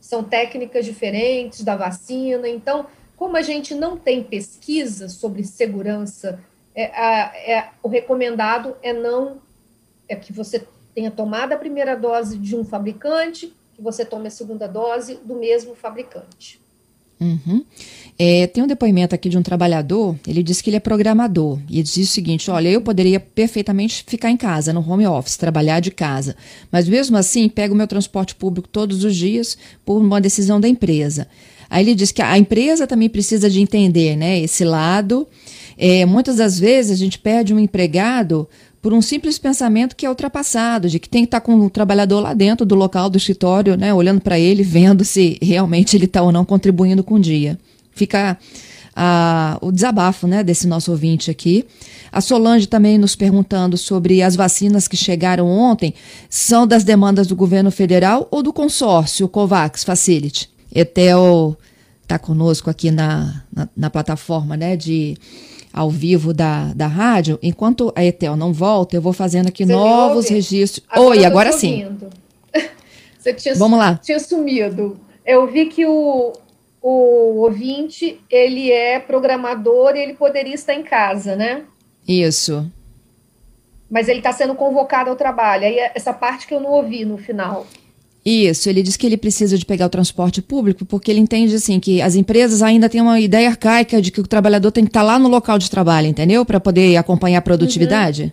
São 0.00 0.22
técnicas 0.22 0.84
diferentes 0.84 1.64
da 1.64 1.74
vacina. 1.74 2.48
Então, 2.48 2.86
como 3.16 3.36
a 3.36 3.42
gente 3.42 3.74
não 3.74 3.96
tem 3.96 4.22
pesquisa 4.22 5.08
sobre 5.08 5.42
segurança, 5.42 6.38
é, 6.76 7.54
é, 7.54 7.68
o 7.82 7.88
recomendado 7.88 8.76
é 8.84 8.92
não 8.92 9.38
é 10.10 10.16
que 10.16 10.32
você 10.32 10.66
tenha 10.94 11.10
tomado 11.10 11.52
a 11.52 11.56
primeira 11.56 11.94
dose 11.94 12.36
de 12.36 12.56
um 12.56 12.64
fabricante, 12.64 13.54
que 13.74 13.80
você 13.80 14.04
tome 14.04 14.26
a 14.26 14.30
segunda 14.30 14.66
dose 14.66 15.18
do 15.24 15.36
mesmo 15.36 15.74
fabricante. 15.74 16.60
Uhum. 17.20 17.62
É, 18.18 18.46
tem 18.46 18.64
um 18.64 18.66
depoimento 18.66 19.14
aqui 19.14 19.28
de 19.28 19.36
um 19.36 19.42
trabalhador, 19.42 20.16
ele 20.26 20.42
disse 20.42 20.62
que 20.62 20.70
ele 20.70 20.78
é 20.78 20.80
programador, 20.80 21.58
e 21.68 21.82
diz 21.82 21.96
o 21.96 22.12
seguinte, 22.12 22.50
olha, 22.50 22.68
eu 22.68 22.80
poderia 22.80 23.20
perfeitamente 23.20 24.04
ficar 24.06 24.30
em 24.30 24.36
casa, 24.36 24.72
no 24.72 24.80
home 24.80 25.06
office, 25.06 25.36
trabalhar 25.36 25.80
de 25.80 25.90
casa, 25.90 26.34
mas 26.72 26.88
mesmo 26.88 27.16
assim 27.16 27.48
pego 27.48 27.74
o 27.74 27.76
meu 27.76 27.86
transporte 27.86 28.34
público 28.34 28.68
todos 28.68 29.04
os 29.04 29.14
dias 29.14 29.56
por 29.84 30.00
uma 30.00 30.20
decisão 30.20 30.58
da 30.58 30.66
empresa. 30.68 31.28
Aí 31.68 31.84
ele 31.84 31.94
diz 31.94 32.10
que 32.10 32.22
a 32.22 32.36
empresa 32.36 32.86
também 32.86 33.08
precisa 33.08 33.48
de 33.48 33.60
entender 33.60 34.16
né, 34.16 34.40
esse 34.40 34.64
lado, 34.64 35.28
é, 35.76 36.04
muitas 36.04 36.36
das 36.36 36.58
vezes 36.58 36.92
a 36.92 36.96
gente 36.96 37.18
perde 37.18 37.54
um 37.54 37.58
empregado 37.58 38.48
por 38.82 38.92
um 38.94 39.02
simples 39.02 39.38
pensamento 39.38 39.94
que 39.94 40.06
é 40.06 40.08
ultrapassado, 40.08 40.88
de 40.88 40.98
que 40.98 41.08
tem 41.08 41.22
que 41.22 41.28
estar 41.28 41.40
com 41.40 41.54
o 41.54 41.70
trabalhador 41.70 42.20
lá 42.20 42.32
dentro 42.32 42.64
do 42.64 42.74
local 42.74 43.10
do 43.10 43.18
escritório, 43.18 43.76
né, 43.76 43.92
olhando 43.92 44.20
para 44.20 44.38
ele, 44.38 44.62
vendo 44.62 45.04
se 45.04 45.38
realmente 45.42 45.96
ele 45.96 46.06
está 46.06 46.22
ou 46.22 46.32
não 46.32 46.44
contribuindo 46.44 47.04
com 47.04 47.16
o 47.16 47.20
dia. 47.20 47.58
Fica 47.92 48.38
a, 48.96 49.58
o 49.60 49.70
desabafo 49.70 50.26
né, 50.26 50.42
desse 50.42 50.66
nosso 50.66 50.90
ouvinte 50.90 51.30
aqui. 51.30 51.66
A 52.10 52.20
Solange 52.20 52.66
também 52.66 52.96
nos 52.96 53.14
perguntando 53.14 53.76
sobre 53.76 54.22
as 54.22 54.34
vacinas 54.34 54.88
que 54.88 54.96
chegaram 54.96 55.46
ontem, 55.46 55.94
são 56.28 56.66
das 56.66 56.82
demandas 56.82 57.26
do 57.26 57.36
governo 57.36 57.70
federal 57.70 58.26
ou 58.30 58.42
do 58.42 58.52
consórcio 58.52 59.28
COVAX 59.28 59.84
Facility? 59.84 60.50
Etel 60.74 61.56
está 62.02 62.18
conosco 62.18 62.68
aqui 62.70 62.90
na, 62.90 63.42
na, 63.52 63.68
na 63.76 63.90
plataforma 63.90 64.56
né, 64.56 64.76
de 64.76 65.16
ao 65.72 65.90
vivo 65.90 66.32
da, 66.34 66.72
da 66.74 66.86
rádio, 66.86 67.38
enquanto 67.42 67.92
a 67.94 68.04
Etel 68.04 68.36
não 68.36 68.52
volta, 68.52 68.96
eu 68.96 69.02
vou 69.02 69.12
fazendo 69.12 69.48
aqui 69.48 69.64
Você 69.64 69.72
novos 69.72 70.28
registros. 70.28 70.84
Agora 70.88 71.08
Oi, 71.10 71.24
agora 71.24 71.52
sim. 71.52 71.86
Você 73.18 73.34
tinha, 73.34 73.54
Vamos 73.54 73.78
lá. 73.78 73.96
tinha 74.02 74.18
sumido. 74.18 74.98
Eu 75.24 75.46
vi 75.46 75.66
que 75.66 75.86
o, 75.86 76.32
o 76.82 77.42
ouvinte, 77.42 78.18
ele 78.30 78.70
é 78.72 78.98
programador 78.98 79.94
e 79.94 80.00
ele 80.00 80.14
poderia 80.14 80.54
estar 80.54 80.74
em 80.74 80.82
casa, 80.82 81.36
né? 81.36 81.64
Isso. 82.08 82.70
Mas 83.90 84.08
ele 84.08 84.20
está 84.20 84.32
sendo 84.32 84.54
convocado 84.54 85.10
ao 85.10 85.16
trabalho. 85.16 85.66
Aí 85.66 85.78
essa 85.94 86.12
parte 86.12 86.46
que 86.46 86.54
eu 86.54 86.60
não 86.60 86.70
ouvi 86.70 87.04
no 87.04 87.18
final. 87.18 87.66
Isso, 88.24 88.68
ele 88.68 88.82
diz 88.82 88.96
que 88.96 89.06
ele 89.06 89.16
precisa 89.16 89.56
de 89.56 89.64
pegar 89.64 89.86
o 89.86 89.90
transporte 89.90 90.42
público 90.42 90.84
porque 90.84 91.10
ele 91.10 91.20
entende 91.20 91.54
assim 91.54 91.80
que 91.80 92.02
as 92.02 92.14
empresas 92.14 92.60
ainda 92.60 92.88
têm 92.88 93.00
uma 93.00 93.18
ideia 93.18 93.48
arcaica 93.48 94.00
de 94.00 94.10
que 94.10 94.20
o 94.20 94.26
trabalhador 94.26 94.70
tem 94.70 94.84
que 94.84 94.90
estar 94.90 95.02
lá 95.02 95.18
no 95.18 95.28
local 95.28 95.58
de 95.58 95.70
trabalho, 95.70 96.06
entendeu? 96.06 96.44
Para 96.44 96.60
poder 96.60 96.96
acompanhar 96.96 97.38
a 97.38 97.42
produtividade. 97.42 98.24
Uhum. 98.24 98.32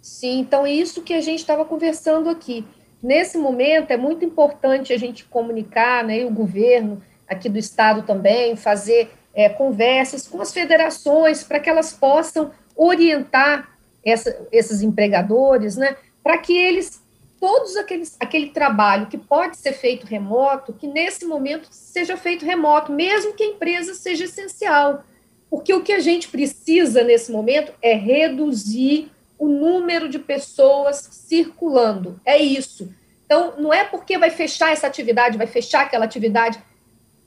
Sim, 0.00 0.38
então 0.38 0.64
é 0.64 0.72
isso 0.72 1.02
que 1.02 1.12
a 1.12 1.20
gente 1.20 1.40
estava 1.40 1.64
conversando 1.64 2.30
aqui. 2.30 2.64
Nesse 3.02 3.36
momento 3.36 3.90
é 3.90 3.96
muito 3.96 4.24
importante 4.24 4.92
a 4.92 4.98
gente 4.98 5.24
comunicar, 5.24 6.04
né, 6.04 6.20
e 6.20 6.24
o 6.24 6.30
governo 6.30 7.02
aqui 7.28 7.48
do 7.48 7.58
estado 7.58 8.02
também, 8.02 8.56
fazer 8.56 9.10
é, 9.34 9.48
conversas 9.48 10.26
com 10.26 10.40
as 10.40 10.52
federações 10.52 11.42
para 11.42 11.58
que 11.58 11.68
elas 11.68 11.92
possam 11.92 12.50
orientar 12.74 13.68
essa, 14.04 14.46
esses 14.52 14.80
empregadores, 14.80 15.76
né, 15.76 15.96
para 16.22 16.38
que 16.38 16.56
eles 16.56 17.00
todos 17.40 17.76
aqueles 17.76 18.16
aquele 18.18 18.50
trabalho 18.50 19.06
que 19.06 19.18
pode 19.18 19.56
ser 19.56 19.72
feito 19.72 20.06
remoto, 20.06 20.72
que 20.72 20.86
nesse 20.86 21.24
momento 21.24 21.68
seja 21.70 22.16
feito 22.16 22.44
remoto, 22.44 22.92
mesmo 22.92 23.34
que 23.34 23.42
a 23.42 23.48
empresa 23.48 23.94
seja 23.94 24.24
essencial, 24.24 25.04
porque 25.50 25.72
o 25.72 25.82
que 25.82 25.92
a 25.92 26.00
gente 26.00 26.28
precisa 26.28 27.02
nesse 27.02 27.30
momento 27.30 27.72
é 27.80 27.94
reduzir 27.94 29.10
o 29.38 29.46
número 29.48 30.08
de 30.08 30.18
pessoas 30.18 31.08
circulando. 31.10 32.20
É 32.24 32.38
isso. 32.38 32.92
Então, 33.24 33.54
não 33.58 33.72
é 33.72 33.84
porque 33.84 34.16
vai 34.16 34.30
fechar 34.30 34.72
essa 34.72 34.86
atividade, 34.86 35.36
vai 35.36 35.46
fechar 35.46 35.82
aquela 35.82 36.04
atividade. 36.04 36.62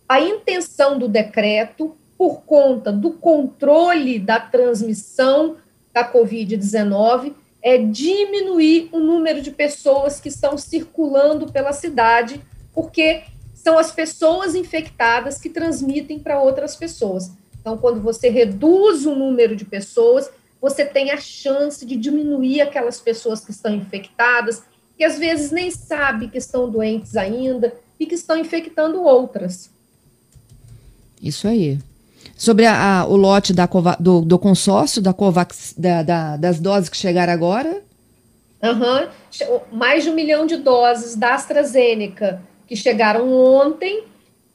A 0.07 0.19
intenção 0.19 0.97
do 0.97 1.07
decreto, 1.07 1.95
por 2.17 2.41
conta 2.41 2.91
do 2.91 3.11
controle 3.11 4.17
da 4.17 4.39
transmissão 4.39 5.57
da 5.93 6.09
Covid-19, 6.11 7.33
é 7.61 7.77
diminuir 7.77 8.89
o 8.91 8.99
número 8.99 9.41
de 9.41 9.51
pessoas 9.51 10.19
que 10.19 10.29
estão 10.29 10.57
circulando 10.57 11.51
pela 11.51 11.73
cidade, 11.73 12.41
porque 12.73 13.23
são 13.53 13.77
as 13.77 13.91
pessoas 13.91 14.55
infectadas 14.55 15.39
que 15.39 15.49
transmitem 15.49 16.19
para 16.19 16.41
outras 16.41 16.75
pessoas. 16.75 17.31
Então, 17.59 17.77
quando 17.77 18.01
você 18.01 18.29
reduz 18.29 19.05
o 19.05 19.13
número 19.13 19.55
de 19.55 19.65
pessoas, 19.65 20.29
você 20.61 20.85
tem 20.85 21.11
a 21.11 21.17
chance 21.17 21.85
de 21.85 21.95
diminuir 21.95 22.61
aquelas 22.61 22.99
pessoas 22.99 23.43
que 23.43 23.51
estão 23.51 23.73
infectadas, 23.75 24.63
que 24.97 25.03
às 25.03 25.17
vezes 25.17 25.51
nem 25.51 25.69
sabe 25.71 26.29
que 26.29 26.37
estão 26.37 26.69
doentes 26.69 27.15
ainda 27.15 27.73
e 27.99 28.05
que 28.05 28.15
estão 28.15 28.37
infectando 28.37 29.01
outras. 29.01 29.69
Isso 31.21 31.47
aí. 31.47 31.79
Sobre 32.39 32.65
a, 32.65 33.01
a, 33.01 33.05
o 33.05 33.17
lote 33.17 33.51
da, 33.51 33.67
do, 33.99 34.21
do, 34.21 34.39
consórcio 34.39 35.01
da 35.01 35.11
Covax, 35.11 35.73
da, 35.77 36.01
da, 36.01 36.37
das 36.37 36.57
doses 36.57 36.87
que 36.87 36.95
chegaram 36.95 37.33
agora? 37.33 37.81
Uhum. 38.63 39.09
Mais 39.73 40.05
de 40.05 40.09
um 40.09 40.15
milhão 40.15 40.45
de 40.45 40.55
doses 40.55 41.17
da 41.17 41.35
AstraZeneca 41.35 42.41
que 42.65 42.77
chegaram 42.77 43.29
ontem 43.29 44.05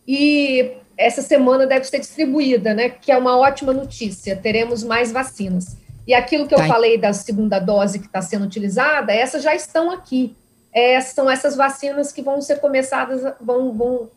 e 0.08 0.72
essa 0.96 1.20
semana 1.20 1.66
deve 1.66 1.84
ser 1.84 1.98
distribuída, 1.98 2.72
né? 2.72 2.88
Que 2.88 3.12
é 3.12 3.18
uma 3.18 3.36
ótima 3.36 3.74
notícia. 3.74 4.34
Teremos 4.34 4.82
mais 4.82 5.12
vacinas. 5.12 5.76
E 6.06 6.14
aquilo 6.14 6.48
que 6.48 6.54
eu 6.54 6.58
tá. 6.60 6.66
falei 6.66 6.96
da 6.96 7.12
segunda 7.12 7.58
dose 7.58 7.98
que 7.98 8.06
está 8.06 8.22
sendo 8.22 8.46
utilizada, 8.46 9.12
essas 9.12 9.42
já 9.42 9.54
estão 9.54 9.90
aqui. 9.90 10.34
É, 10.72 10.98
são 11.02 11.30
essas 11.30 11.54
vacinas 11.54 12.12
que 12.12 12.22
vão 12.22 12.40
ser 12.40 12.60
começadas, 12.60 13.20
vão, 13.38 13.74
vão, 13.74 14.08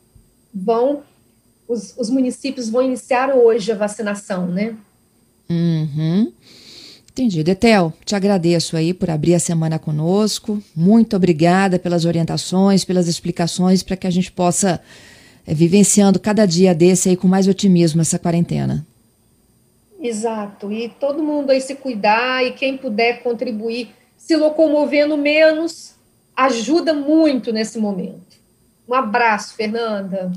vão 0.55 1.03
os, 1.67 1.93
os 1.97 2.09
municípios 2.09 2.69
vão 2.69 2.81
iniciar 2.81 3.35
hoje 3.35 3.71
a 3.71 3.75
vacinação, 3.75 4.47
né? 4.47 4.75
Uhum. 5.49 6.31
Entendi. 7.11 7.43
Detel, 7.43 7.91
te 8.05 8.15
agradeço 8.15 8.77
aí 8.77 8.93
por 8.93 9.09
abrir 9.09 9.33
a 9.33 9.39
semana 9.39 9.79
conosco. 9.79 10.61
Muito 10.75 11.15
obrigada 11.15 11.79
pelas 11.79 12.05
orientações, 12.05 12.85
pelas 12.85 13.07
explicações, 13.07 13.81
para 13.81 13.97
que 13.97 14.05
a 14.05 14.11
gente 14.11 14.31
possa 14.31 14.79
é, 15.45 15.53
vivenciando 15.53 16.19
cada 16.19 16.45
dia 16.45 16.75
desse 16.75 17.09
aí 17.09 17.17
com 17.17 17.27
mais 17.27 17.47
otimismo 17.47 18.01
essa 18.01 18.19
quarentena. 18.19 18.85
Exato, 19.99 20.71
e 20.71 20.89
todo 20.89 21.23
mundo 21.23 21.49
aí 21.49 21.59
se 21.59 21.73
cuidar 21.73 22.45
e 22.45 22.51
quem 22.51 22.77
puder 22.77 23.23
contribuir, 23.23 23.89
se 24.15 24.35
locomovendo 24.35 25.17
menos, 25.17 25.95
ajuda 26.35 26.93
muito 26.93 27.51
nesse 27.51 27.79
momento. 27.79 28.37
Um 28.87 28.93
abraço, 28.93 29.55
Fernanda. 29.55 30.31